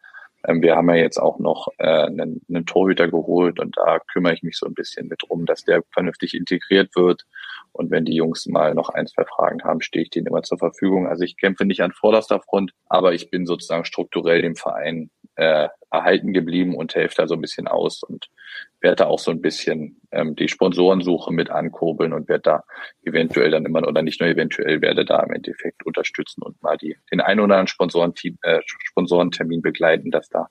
Ähm, 0.46 0.62
wir 0.62 0.76
haben 0.76 0.90
ja 0.90 0.96
jetzt 0.96 1.18
auch 1.18 1.40
noch 1.40 1.70
äh, 1.78 1.86
einen, 1.86 2.42
einen 2.50 2.66
Torhüter 2.66 3.08
geholt 3.08 3.60
und 3.60 3.78
da 3.78 4.00
kümmere 4.12 4.34
ich 4.34 4.44
mich 4.44 4.58
so 4.58 4.66
ein 4.66 4.74
bisschen 4.74 5.08
mit 5.08 5.22
drum, 5.26 5.46
dass 5.46 5.64
der 5.64 5.84
vernünftig 5.92 6.34
integriert 6.34 6.96
wird. 6.96 7.26
Und 7.72 7.90
wenn 7.90 8.06
die 8.06 8.16
Jungs 8.16 8.46
mal 8.46 8.74
noch 8.76 8.90
ein, 8.90 9.08
zwei 9.08 9.24
Fragen 9.26 9.64
haben, 9.64 9.82
stehe 9.82 10.04
ich 10.04 10.10
denen 10.10 10.28
immer 10.28 10.44
zur 10.44 10.60
Verfügung. 10.60 11.08
Also 11.08 11.24
ich 11.24 11.38
kämpfe 11.38 11.66
nicht 11.66 11.82
an 11.82 11.92
vorderster 11.92 12.40
Front, 12.40 12.74
aber 12.88 13.14
ich 13.14 13.32
bin 13.32 13.46
sozusagen 13.46 13.86
strukturell 13.86 14.42
dem 14.42 14.56
Verein 14.56 15.10
äh, 15.36 15.68
erhalten 15.92 16.34
geblieben 16.34 16.76
und 16.76 16.96
helfe 16.96 17.16
da 17.18 17.28
so 17.28 17.36
ein 17.36 17.42
bisschen 17.42 17.68
aus 17.68 18.04
und 18.04 18.30
werde 18.82 18.98
da 18.98 19.06
auch 19.06 19.20
so 19.20 19.32
ein 19.32 19.42
bisschen 19.42 20.02
ähm, 20.12 20.36
die 20.36 20.48
Sponsorensuche 20.48 21.32
mit 21.32 21.50
ankurbeln 21.50 22.14
und 22.14 22.28
werde 22.28 22.42
da 22.42 22.64
eventuell 23.04 23.52
dann 23.52 23.66
immer, 23.66 23.88
oder 23.88 24.02
nicht 24.02 24.20
nur 24.20 24.30
eventuell, 24.30 24.82
werde 24.82 25.06
da 25.06 25.22
im 25.22 25.32
Endeffekt 25.34 25.86
unterstützen 25.86 26.42
und 26.42 26.62
mal 26.62 26.78
die, 26.78 26.98
den 27.12 27.22
einen 27.22 27.40
oder 27.40 27.56
anderen 27.56 27.68
Sponsorenteam, 27.68 28.38
äh, 28.42 28.62
Sponsorentermin 28.66 29.62
begleiten, 29.62 30.12
dass 30.12 30.30
da 30.30 30.48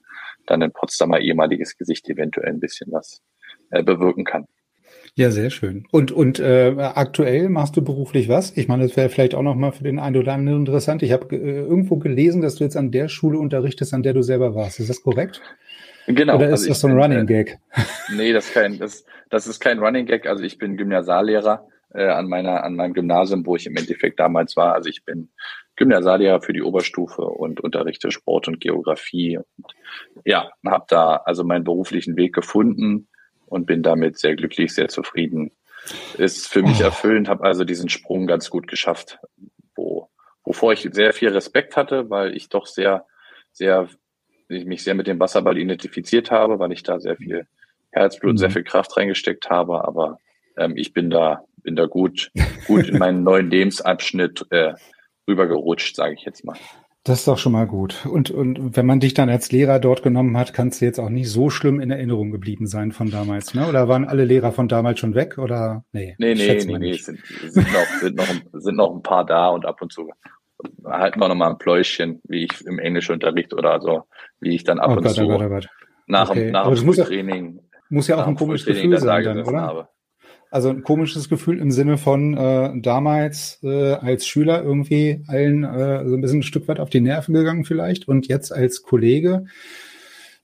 dann 0.46 0.62
ein 0.62 0.72
Potsdamer 0.72 1.20
ehemaliges 1.20 1.76
Gesicht 1.76 2.08
eventuell 2.08 2.48
ein 2.48 2.60
bisschen 2.60 2.90
was 2.92 3.22
äh, 3.70 3.82
bewirken 3.82 4.24
kann. 4.24 4.46
Ja, 5.14 5.30
sehr 5.30 5.50
schön. 5.50 5.86
Und, 5.90 6.10
und 6.10 6.40
äh, 6.40 6.74
aktuell 6.78 7.50
machst 7.50 7.76
du 7.76 7.82
beruflich 7.82 8.30
was? 8.30 8.56
Ich 8.56 8.66
meine, 8.66 8.84
das 8.84 8.96
wäre 8.96 9.10
vielleicht 9.10 9.34
auch 9.34 9.42
nochmal 9.42 9.72
für 9.72 9.84
den 9.84 9.98
einen 9.98 10.16
oder 10.16 10.32
anderen 10.32 10.60
interessant. 10.60 11.02
Ich 11.02 11.12
habe 11.12 11.36
äh, 11.36 11.60
irgendwo 11.60 11.96
gelesen, 11.96 12.40
dass 12.40 12.54
du 12.54 12.64
jetzt 12.64 12.78
an 12.78 12.90
der 12.90 13.08
Schule 13.08 13.38
unterrichtest, 13.38 13.92
an 13.92 14.02
der 14.02 14.14
du 14.14 14.22
selber 14.22 14.54
warst. 14.54 14.80
Ist 14.80 14.88
das 14.88 15.02
korrekt? 15.02 15.42
Genau. 16.06 16.36
Oder 16.36 16.46
ist 16.46 16.52
also 16.52 16.68
das 16.68 16.80
so 16.80 16.88
ein 16.88 16.94
bin, 16.94 17.02
Running 17.02 17.26
Gag? 17.26 17.58
Äh, 17.72 17.80
nee, 18.16 18.32
das 18.32 18.46
ist 18.46 18.54
kein, 18.54 18.78
das, 18.78 19.04
das 19.28 19.46
ist 19.46 19.60
kein 19.60 19.80
Running 19.80 20.06
Gag. 20.06 20.26
Also 20.26 20.44
ich 20.44 20.56
bin 20.56 20.78
Gymnasiallehrer 20.78 21.68
äh, 21.92 22.06
an 22.06 22.26
meiner, 22.26 22.64
an 22.64 22.74
meinem 22.74 22.94
Gymnasium, 22.94 23.44
wo 23.44 23.54
ich 23.54 23.66
im 23.66 23.76
Endeffekt 23.76 24.18
damals 24.18 24.56
war. 24.56 24.72
Also 24.72 24.88
ich 24.88 25.04
bin 25.04 25.28
Gymnasiallehrer 25.76 26.40
für 26.40 26.54
die 26.54 26.62
Oberstufe 26.62 27.20
und 27.20 27.60
unterrichte 27.60 28.10
Sport 28.10 28.48
und 28.48 28.60
Geografie. 28.60 29.36
Und 29.36 29.66
ja, 30.24 30.50
habe 30.66 30.86
da 30.88 31.16
also 31.16 31.44
meinen 31.44 31.64
beruflichen 31.64 32.16
Weg 32.16 32.34
gefunden 32.34 33.08
und 33.52 33.66
bin 33.66 33.82
damit 33.82 34.18
sehr 34.18 34.34
glücklich, 34.34 34.74
sehr 34.74 34.88
zufrieden. 34.88 35.52
Ist 36.16 36.48
für 36.48 36.62
mich 36.62 36.80
oh. 36.80 36.84
erfüllend, 36.84 37.28
habe 37.28 37.44
also 37.44 37.64
diesen 37.64 37.88
Sprung 37.88 38.26
ganz 38.26 38.50
gut 38.50 38.66
geschafft, 38.66 39.18
wo, 39.74 40.08
wovor 40.44 40.72
ich 40.72 40.88
sehr 40.92 41.12
viel 41.12 41.30
Respekt 41.30 41.76
hatte, 41.76 42.08
weil 42.08 42.36
ich 42.36 42.48
doch 42.48 42.66
sehr, 42.66 43.06
sehr, 43.52 43.88
ich 44.48 44.64
mich 44.64 44.84
sehr 44.84 44.94
mit 44.94 45.06
dem 45.06 45.20
Wasserball 45.20 45.58
identifiziert 45.58 46.30
habe, 46.30 46.58
weil 46.58 46.72
ich 46.72 46.82
da 46.82 47.00
sehr 47.00 47.16
viel 47.16 47.46
Herzblut, 47.90 48.32
mhm. 48.32 48.38
sehr 48.38 48.50
viel 48.50 48.64
Kraft 48.64 48.96
reingesteckt 48.96 49.50
habe, 49.50 49.84
aber 49.84 50.18
ähm, 50.56 50.76
ich 50.76 50.92
bin 50.92 51.10
da, 51.10 51.44
bin 51.56 51.76
da 51.76 51.86
gut, 51.86 52.30
gut 52.66 52.88
in 52.88 52.98
meinen 52.98 53.22
neuen 53.22 53.50
Lebensabschnitt 53.50 54.46
äh, 54.50 54.74
rübergerutscht, 55.28 55.96
sage 55.96 56.14
ich 56.14 56.24
jetzt 56.24 56.44
mal. 56.44 56.56
Das 57.04 57.18
ist 57.18 57.28
doch 57.28 57.38
schon 57.38 57.52
mal 57.52 57.66
gut. 57.66 58.06
Und, 58.06 58.30
und 58.30 58.76
wenn 58.76 58.86
man 58.86 59.00
dich 59.00 59.12
dann 59.12 59.28
als 59.28 59.50
Lehrer 59.50 59.80
dort 59.80 60.04
genommen 60.04 60.36
hat, 60.36 60.54
kannst 60.54 60.80
du 60.80 60.84
jetzt 60.84 61.00
auch 61.00 61.08
nicht 61.08 61.28
so 61.28 61.50
schlimm 61.50 61.80
in 61.80 61.90
Erinnerung 61.90 62.30
geblieben 62.30 62.68
sein 62.68 62.92
von 62.92 63.10
damals, 63.10 63.54
ne? 63.54 63.68
Oder 63.68 63.88
waren 63.88 64.04
alle 64.04 64.24
Lehrer 64.24 64.52
von 64.52 64.68
damals 64.68 65.00
schon 65.00 65.16
weg? 65.16 65.38
Oder 65.38 65.84
nee? 65.92 66.14
Nee, 66.18 66.34
nee, 66.34 66.64
nee, 66.64 66.78
nee. 66.78 66.92
Sind, 66.92 67.18
sind, 67.48 67.72
noch, 67.72 68.00
sind, 68.00 68.16
noch, 68.16 68.28
sind 68.52 68.76
noch 68.76 68.94
ein 68.94 69.02
paar 69.02 69.26
da 69.26 69.48
und 69.48 69.66
ab 69.66 69.82
und 69.82 69.92
zu 69.92 70.10
halten 70.84 71.20
wir 71.20 71.28
noch 71.28 71.34
mal 71.34 71.50
ein 71.50 71.58
Pläuschen, 71.58 72.20
wie 72.24 72.44
ich 72.44 72.64
im 72.66 72.78
Englischunterricht 72.78 73.54
oder 73.54 73.80
so, 73.80 74.04
wie 74.40 74.54
ich 74.54 74.64
dann 74.64 74.78
ab 74.78 74.90
oh 74.90 74.96
und 74.96 75.02
Gott, 75.02 75.14
zu 75.14 75.24
oh 75.24 75.28
Gott, 75.28 75.42
oh 75.42 75.48
Gott. 75.48 75.68
nach, 76.06 76.30
okay. 76.30 76.44
dem, 76.44 76.52
nach 76.52 76.68
dem 76.68 76.92
Training. 76.92 77.60
Muss 77.88 78.08
ja 78.08 78.22
auch 78.22 78.26
ein 78.26 78.36
komisches 78.36 78.66
Gefühl 78.66 78.98
sein, 78.98 79.24
dann, 79.24 79.42
oder? 79.42 79.60
Habe. 79.60 79.88
Also 80.52 80.68
ein 80.68 80.82
komisches 80.82 81.30
Gefühl 81.30 81.58
im 81.58 81.70
Sinne 81.70 81.96
von 81.96 82.36
äh, 82.36 82.72
damals 82.76 83.58
äh, 83.62 83.94
als 83.94 84.26
Schüler 84.26 84.62
irgendwie 84.62 85.24
allen 85.26 85.64
äh, 85.64 86.06
so 86.06 86.14
ein 86.14 86.20
bisschen 86.20 86.40
ein 86.40 86.42
Stück 86.42 86.68
weit 86.68 86.78
auf 86.78 86.90
die 86.90 87.00
Nerven 87.00 87.32
gegangen 87.32 87.64
vielleicht 87.64 88.06
und 88.06 88.28
jetzt 88.28 88.52
als 88.52 88.82
Kollege 88.82 89.46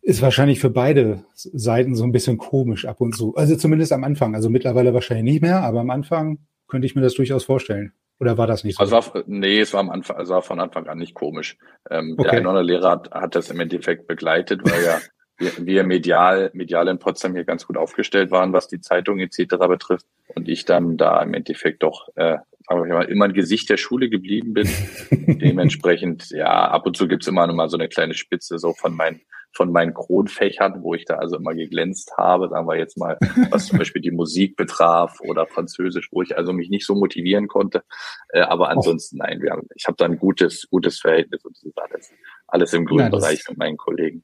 ist 0.00 0.22
wahrscheinlich 0.22 0.60
für 0.60 0.70
beide 0.70 1.24
Seiten 1.34 1.94
so 1.94 2.04
ein 2.04 2.12
bisschen 2.12 2.38
komisch 2.38 2.86
ab 2.86 3.02
und 3.02 3.14
zu. 3.14 3.34
Also 3.36 3.54
zumindest 3.56 3.92
am 3.92 4.02
Anfang. 4.02 4.34
Also 4.34 4.48
mittlerweile 4.48 4.94
wahrscheinlich 4.94 5.30
nicht 5.30 5.42
mehr, 5.42 5.60
aber 5.60 5.80
am 5.80 5.90
Anfang 5.90 6.38
könnte 6.68 6.86
ich 6.86 6.94
mir 6.94 7.02
das 7.02 7.12
durchaus 7.12 7.44
vorstellen. 7.44 7.92
Oder 8.18 8.38
war 8.38 8.46
das 8.46 8.64
nicht 8.64 8.78
so? 8.78 8.84
Also 8.84 9.14
war, 9.14 9.24
nee, 9.26 9.60
es 9.60 9.74
war 9.74 9.80
am 9.80 9.90
Anfang, 9.90 10.16
also 10.16 10.32
war 10.32 10.42
von 10.42 10.58
Anfang 10.58 10.86
an 10.86 10.96
nicht 10.96 11.12
komisch. 11.12 11.58
Ähm, 11.90 12.14
okay. 12.16 12.30
Der 12.30 12.38
eine 12.38 12.48
oder 12.48 12.62
Lehrer 12.62 12.92
hat, 12.92 13.10
hat 13.10 13.34
das 13.34 13.50
im 13.50 13.60
Endeffekt 13.60 14.06
begleitet, 14.06 14.62
weil 14.64 14.82
ja 14.82 14.98
wir, 15.38 15.52
wir 15.58 15.84
medial, 15.84 16.50
medial 16.52 16.88
in 16.88 16.98
Potsdam 16.98 17.34
hier 17.34 17.44
ganz 17.44 17.66
gut 17.66 17.76
aufgestellt 17.76 18.30
waren, 18.30 18.52
was 18.52 18.68
die 18.68 18.80
Zeitung 18.80 19.18
etc. 19.20 19.56
betrifft. 19.68 20.06
Und 20.34 20.48
ich 20.48 20.64
dann 20.64 20.96
da 20.96 21.22
im 21.22 21.34
Endeffekt 21.34 21.82
doch, 21.82 22.08
äh, 22.16 22.38
sagen 22.68 22.84
wir 22.84 22.94
mal, 22.94 23.04
immer 23.04 23.26
ein 23.26 23.32
Gesicht 23.32 23.70
der 23.70 23.76
Schule 23.76 24.08
geblieben 24.10 24.52
bin. 24.52 24.68
Dementsprechend, 25.10 26.30
ja, 26.30 26.68
ab 26.68 26.86
und 26.86 26.96
zu 26.96 27.08
gibt's 27.08 27.28
immer 27.28 27.46
noch 27.46 27.54
mal 27.54 27.68
so 27.68 27.78
eine 27.78 27.88
kleine 27.88 28.14
Spitze 28.14 28.58
so 28.58 28.74
von 28.74 28.94
meinen 28.94 29.20
von 29.52 29.72
meinen 29.72 29.94
Kronfächern, 29.94 30.82
wo 30.82 30.94
ich 30.94 31.04
da 31.04 31.14
also 31.14 31.36
immer 31.36 31.54
geglänzt 31.54 32.12
habe, 32.16 32.48
sagen 32.48 32.66
wir 32.68 32.76
jetzt 32.76 32.98
mal, 32.98 33.18
was 33.50 33.66
zum 33.66 33.78
Beispiel 33.78 34.02
die 34.02 34.10
Musik 34.10 34.56
betraf 34.56 35.20
oder 35.20 35.46
Französisch, 35.46 36.10
wo 36.12 36.22
ich 36.22 36.36
also 36.36 36.52
mich 36.52 36.70
nicht 36.70 36.86
so 36.86 36.94
motivieren 36.94 37.48
konnte. 37.48 37.82
Äh, 38.28 38.40
aber 38.40 38.68
ansonsten, 38.68 39.16
nein, 39.18 39.40
wir 39.40 39.52
haben, 39.52 39.66
ich 39.74 39.86
habe 39.86 39.96
da 39.96 40.04
ein 40.04 40.18
gutes, 40.18 40.68
gutes 40.70 41.00
Verhältnis 41.00 41.44
und 41.44 41.56
das 41.56 41.64
ist 41.64 41.78
alles, 41.78 42.12
alles 42.46 42.72
im 42.72 42.84
grünen 42.84 43.10
Bereich 43.10 43.42
mit 43.48 43.58
meinen 43.58 43.76
Kollegen. 43.76 44.22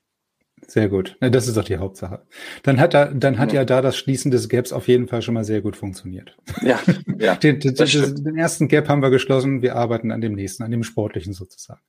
Sehr 0.66 0.88
gut. 0.88 1.16
Das 1.20 1.46
ist 1.46 1.56
doch 1.56 1.64
die 1.64 1.76
Hauptsache. 1.76 2.22
Dann 2.62 2.80
hat 2.80 2.94
da, 2.94 3.06
dann 3.06 3.38
hat 3.38 3.52
ja, 3.52 3.60
ja 3.60 3.64
da 3.64 3.82
das 3.82 3.96
Schließen 3.96 4.30
des 4.30 4.48
Gaps 4.48 4.72
auf 4.72 4.88
jeden 4.88 5.08
Fall 5.08 5.22
schon 5.22 5.34
mal 5.34 5.44
sehr 5.44 5.60
gut 5.60 5.76
funktioniert. 5.76 6.36
Ja, 6.62 6.80
ja. 7.18 7.34
den, 7.42 7.60
den, 7.60 7.74
den, 7.74 8.36
ersten 8.36 8.68
Gap 8.68 8.88
haben 8.88 9.02
wir 9.02 9.10
geschlossen. 9.10 9.62
Wir 9.62 9.76
arbeiten 9.76 10.10
an 10.10 10.20
dem 10.20 10.34
nächsten, 10.34 10.62
an 10.62 10.70
dem 10.70 10.82
sportlichen 10.82 11.32
sozusagen. 11.32 11.80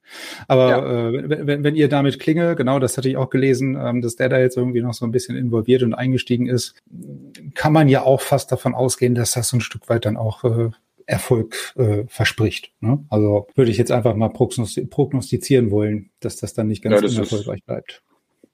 Aber 0.47 0.69
ja. 0.69 1.09
äh, 1.09 1.47
wenn, 1.47 1.63
wenn 1.63 1.75
ihr 1.75 1.89
damit 1.89 2.19
Klinge, 2.19 2.55
genau, 2.55 2.79
das 2.79 2.97
hatte 2.97 3.09
ich 3.09 3.17
auch 3.17 3.29
gelesen, 3.29 3.77
ähm, 3.79 4.01
dass 4.01 4.15
der 4.15 4.29
da 4.29 4.39
jetzt 4.39 4.57
irgendwie 4.57 4.81
noch 4.81 4.93
so 4.93 5.05
ein 5.05 5.11
bisschen 5.11 5.35
involviert 5.35 5.83
und 5.83 5.93
eingestiegen 5.93 6.47
ist, 6.47 6.75
kann 7.53 7.73
man 7.73 7.87
ja 7.87 8.03
auch 8.03 8.21
fast 8.21 8.51
davon 8.51 8.75
ausgehen, 8.75 9.15
dass 9.15 9.31
das 9.31 9.49
so 9.49 9.57
ein 9.57 9.61
Stück 9.61 9.89
weit 9.89 10.05
dann 10.05 10.17
auch 10.17 10.43
äh, 10.43 10.69
Erfolg 11.07 11.73
äh, 11.75 12.03
verspricht. 12.07 12.71
Ne? 12.79 13.05
Also 13.09 13.47
würde 13.55 13.71
ich 13.71 13.77
jetzt 13.77 13.91
einfach 13.91 14.15
mal 14.15 14.29
prognostizieren 14.29 15.71
wollen, 15.71 16.09
dass 16.19 16.37
das 16.37 16.53
dann 16.53 16.67
nicht 16.67 16.83
ganz 16.83 17.01
ja, 17.01 17.07
unerfolgreich 17.07 17.63
bleibt 17.63 18.03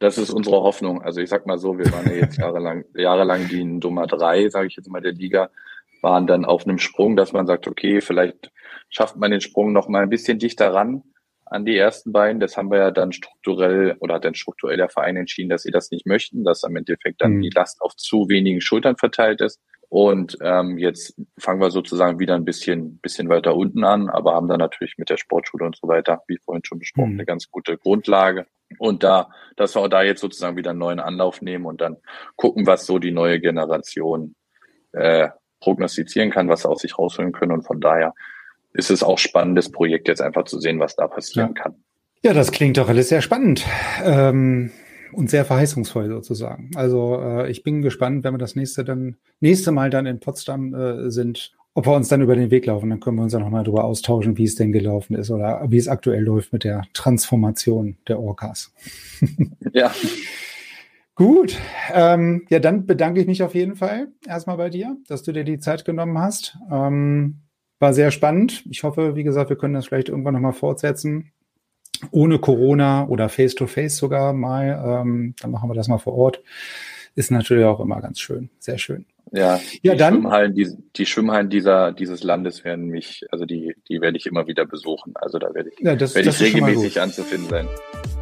das 0.01 0.17
ist 0.17 0.31
unsere 0.31 0.61
Hoffnung. 0.61 1.01
Also 1.03 1.21
ich 1.21 1.29
sag 1.29 1.45
mal 1.45 1.59
so, 1.59 1.77
wir 1.77 1.91
waren 1.91 2.07
ja 2.07 2.15
jetzt 2.15 2.37
jahrelang, 2.37 2.85
jahrelang 2.95 3.47
die 3.47 3.63
Nummer 3.63 4.07
drei, 4.07 4.49
sage 4.49 4.67
ich 4.67 4.75
jetzt 4.75 4.89
mal, 4.89 5.01
der 5.01 5.13
Liga, 5.13 5.51
waren 6.01 6.25
dann 6.25 6.43
auf 6.43 6.65
einem 6.65 6.79
Sprung, 6.79 7.15
dass 7.15 7.33
man 7.33 7.45
sagt, 7.45 7.67
okay, 7.67 8.01
vielleicht 8.01 8.51
schafft 8.89 9.15
man 9.17 9.29
den 9.29 9.41
Sprung 9.41 9.71
noch 9.71 9.87
mal 9.87 10.01
ein 10.01 10.09
bisschen 10.09 10.39
dichter 10.39 10.73
ran 10.73 11.03
an 11.45 11.65
die 11.65 11.77
ersten 11.77 12.11
beiden. 12.11 12.39
Das 12.39 12.57
haben 12.57 12.71
wir 12.71 12.79
ja 12.79 12.89
dann 12.89 13.11
strukturell 13.11 13.95
oder 13.99 14.15
hat 14.15 14.25
dann 14.25 14.33
strukturell 14.33 14.77
der 14.77 14.89
Verein 14.89 15.17
entschieden, 15.17 15.49
dass 15.49 15.61
sie 15.61 15.71
das 15.71 15.91
nicht 15.91 16.07
möchten, 16.07 16.43
dass 16.43 16.63
am 16.63 16.75
Endeffekt 16.75 17.21
dann 17.21 17.33
mhm. 17.33 17.41
die 17.43 17.51
Last 17.53 17.79
auf 17.81 17.95
zu 17.95 18.27
wenigen 18.27 18.59
Schultern 18.59 18.97
verteilt 18.97 19.39
ist. 19.39 19.61
Und 19.87 20.35
ähm, 20.41 20.79
jetzt 20.79 21.15
fangen 21.37 21.61
wir 21.61 21.69
sozusagen 21.69 22.17
wieder 22.17 22.33
ein 22.33 22.45
bisschen, 22.45 22.97
bisschen 22.99 23.29
weiter 23.29 23.55
unten 23.55 23.83
an, 23.83 24.09
aber 24.09 24.33
haben 24.33 24.47
dann 24.47 24.59
natürlich 24.59 24.95
mit 24.97 25.11
der 25.11 25.17
Sportschule 25.17 25.65
und 25.65 25.75
so 25.75 25.87
weiter, 25.87 26.23
wie 26.27 26.39
vorhin 26.43 26.63
schon 26.65 26.79
besprochen, 26.79 27.13
mhm. 27.13 27.19
eine 27.19 27.25
ganz 27.25 27.51
gute 27.51 27.77
Grundlage. 27.77 28.47
Und 28.79 29.03
da, 29.03 29.29
dass 29.55 29.75
wir 29.75 29.81
auch 29.81 29.87
da 29.87 30.03
jetzt 30.03 30.21
sozusagen 30.21 30.57
wieder 30.57 30.71
einen 30.71 30.79
neuen 30.79 30.99
Anlauf 30.99 31.41
nehmen 31.41 31.65
und 31.65 31.81
dann 31.81 31.97
gucken, 32.35 32.67
was 32.67 32.85
so 32.85 32.99
die 32.99 33.11
neue 33.11 33.39
Generation 33.39 34.35
äh, 34.93 35.29
prognostizieren 35.59 36.31
kann, 36.31 36.49
was 36.49 36.61
sie 36.61 36.69
aus 36.69 36.81
sich 36.81 36.97
rausholen 36.97 37.31
können. 37.31 37.51
Und 37.51 37.63
von 37.63 37.79
daher 37.79 38.13
ist 38.73 38.91
es 38.91 39.03
auch 39.03 39.17
spannendes 39.17 39.71
Projekt, 39.71 40.07
jetzt 40.07 40.21
einfach 40.21 40.45
zu 40.45 40.59
sehen, 40.59 40.79
was 40.79 40.95
da 40.95 41.07
passieren 41.07 41.53
ja. 41.55 41.63
kann. 41.63 41.75
Ja, 42.23 42.33
das 42.33 42.51
klingt 42.51 42.77
doch 42.77 42.89
alles 42.89 43.09
sehr 43.09 43.21
spannend. 43.21 43.65
Ähm 44.03 44.71
und 45.13 45.29
sehr 45.29 45.45
verheißungsvoll 45.45 46.07
sozusagen. 46.07 46.71
Also 46.75 47.21
äh, 47.21 47.51
ich 47.51 47.63
bin 47.63 47.81
gespannt, 47.81 48.23
wenn 48.23 48.33
wir 48.33 48.37
das 48.37 48.55
nächste 48.55 48.83
dann 48.83 49.17
nächste 49.39 49.71
Mal 49.71 49.89
dann 49.89 50.05
in 50.05 50.19
Potsdam 50.19 50.73
äh, 50.73 51.11
sind, 51.11 51.53
ob 51.73 51.85
wir 51.85 51.93
uns 51.93 52.09
dann 52.09 52.21
über 52.21 52.35
den 52.35 52.51
Weg 52.51 52.65
laufen. 52.65 52.89
Dann 52.89 52.99
können 52.99 53.17
wir 53.17 53.23
uns 53.23 53.33
ja 53.33 53.39
nochmal 53.39 53.63
darüber 53.63 53.85
austauschen, 53.85 54.37
wie 54.37 54.43
es 54.43 54.55
denn 54.55 54.71
gelaufen 54.71 55.15
ist 55.15 55.31
oder 55.31 55.63
wie 55.69 55.77
es 55.77 55.87
aktuell 55.87 56.23
läuft 56.23 56.53
mit 56.53 56.63
der 56.63 56.83
Transformation 56.93 57.97
der 58.07 58.19
Orcas. 58.19 58.73
ja. 59.73 59.91
Gut, 61.15 61.57
ähm, 61.93 62.45
ja, 62.49 62.59
dann 62.59 62.85
bedanke 62.85 63.21
ich 63.21 63.27
mich 63.27 63.43
auf 63.43 63.53
jeden 63.53 63.75
Fall 63.75 64.07
erstmal 64.25 64.57
bei 64.57 64.69
dir, 64.69 64.97
dass 65.07 65.23
du 65.23 65.31
dir 65.31 65.43
die 65.43 65.59
Zeit 65.59 65.85
genommen 65.85 66.17
hast. 66.17 66.57
Ähm, 66.71 67.41
war 67.79 67.93
sehr 67.93 68.11
spannend. 68.11 68.63
Ich 68.69 68.83
hoffe, 68.83 69.15
wie 69.15 69.23
gesagt, 69.23 69.49
wir 69.49 69.57
können 69.57 69.73
das 69.73 69.87
vielleicht 69.87 70.09
irgendwann 70.09 70.33
nochmal 70.33 70.53
fortsetzen 70.53 71.31
ohne 72.09 72.39
Corona 72.39 73.07
oder 73.07 73.29
face-to-face 73.29 73.93
-face 73.93 73.99
sogar 73.99 74.33
mal, 74.33 74.83
ähm, 74.85 75.35
dann 75.39 75.51
machen 75.51 75.69
wir 75.69 75.75
das 75.75 75.87
mal 75.87 75.99
vor 75.99 76.13
Ort. 76.13 76.41
Ist 77.15 77.29
natürlich 77.29 77.65
auch 77.65 77.79
immer 77.79 78.01
ganz 78.01 78.19
schön, 78.19 78.49
sehr 78.59 78.77
schön. 78.77 79.05
Ja, 79.31 79.59
ja 79.81 79.93
die 79.93 79.97
dann. 79.97 80.15
Schwimmhallen, 80.15 80.53
die, 80.53 80.67
die 80.95 81.05
Schwimmhallen 81.05 81.49
dieser, 81.49 81.91
dieses 81.93 82.23
Landes 82.23 82.63
werden 82.65 82.87
mich, 82.87 83.25
also 83.31 83.45
die, 83.45 83.75
die 83.87 84.01
werde 84.01 84.17
ich 84.17 84.25
immer 84.25 84.47
wieder 84.47 84.65
besuchen. 84.65 85.13
Also 85.15 85.39
da 85.39 85.53
werde 85.53 85.69
ich, 85.69 85.79
ja, 85.79 85.95
das, 85.95 86.15
werde 86.15 86.27
das 86.27 86.41
ich 86.41 86.53
regelmäßig 86.53 86.99
anzufinden 86.99 87.49
sein. 87.49 87.67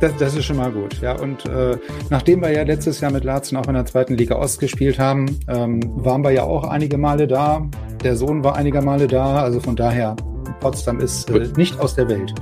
Das, 0.01 0.15
das 0.17 0.35
ist 0.35 0.45
schon 0.45 0.57
mal 0.57 0.71
gut, 0.71 1.01
ja. 1.01 1.19
Und 1.19 1.45
äh, 1.45 1.77
nachdem 2.09 2.41
wir 2.41 2.51
ja 2.51 2.63
letztes 2.63 3.01
Jahr 3.01 3.12
mit 3.12 3.23
Larzen 3.23 3.57
auch 3.57 3.67
in 3.67 3.73
der 3.73 3.85
zweiten 3.85 4.15
Liga 4.15 4.35
Ost 4.35 4.59
gespielt 4.59 4.99
haben, 4.99 5.39
ähm, 5.47 5.79
waren 6.03 6.23
wir 6.23 6.31
ja 6.31 6.43
auch 6.43 6.63
einige 6.63 6.97
Male 6.97 7.27
da. 7.27 7.67
Der 8.03 8.15
Sohn 8.15 8.43
war 8.43 8.55
einige 8.55 8.81
Male 8.81 9.07
da, 9.07 9.41
also 9.41 9.59
von 9.59 9.75
daher 9.75 10.15
Potsdam 10.59 10.99
ist 10.99 11.29
äh, 11.29 11.47
nicht 11.57 11.79
aus 11.79 11.95
der 11.95 12.07
Welt. 12.09 12.33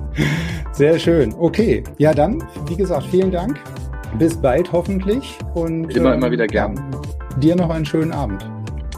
Sehr 0.74 1.00
schön. 1.00 1.34
Okay. 1.34 1.84
Ja, 1.98 2.14
dann, 2.14 2.44
wie 2.68 2.76
gesagt, 2.76 3.08
vielen 3.08 3.32
Dank. 3.32 3.60
Bis 4.20 4.40
bald 4.40 4.72
hoffentlich. 4.72 5.38
Und 5.54 5.96
immer, 5.96 6.14
ähm, 6.14 6.20
immer 6.20 6.32
wieder 6.32 6.48
gern. 6.48 6.76
Dir 7.38 7.56
noch 7.56 7.70
einen 7.70 7.86
schönen 7.86 8.12
Abend. 8.12 8.50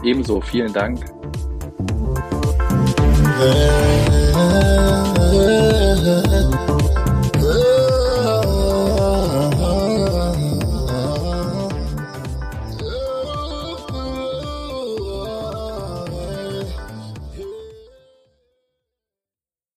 Ebenso. 0.02 0.40
Vielen 0.40 0.72
Dank. 0.72 1.04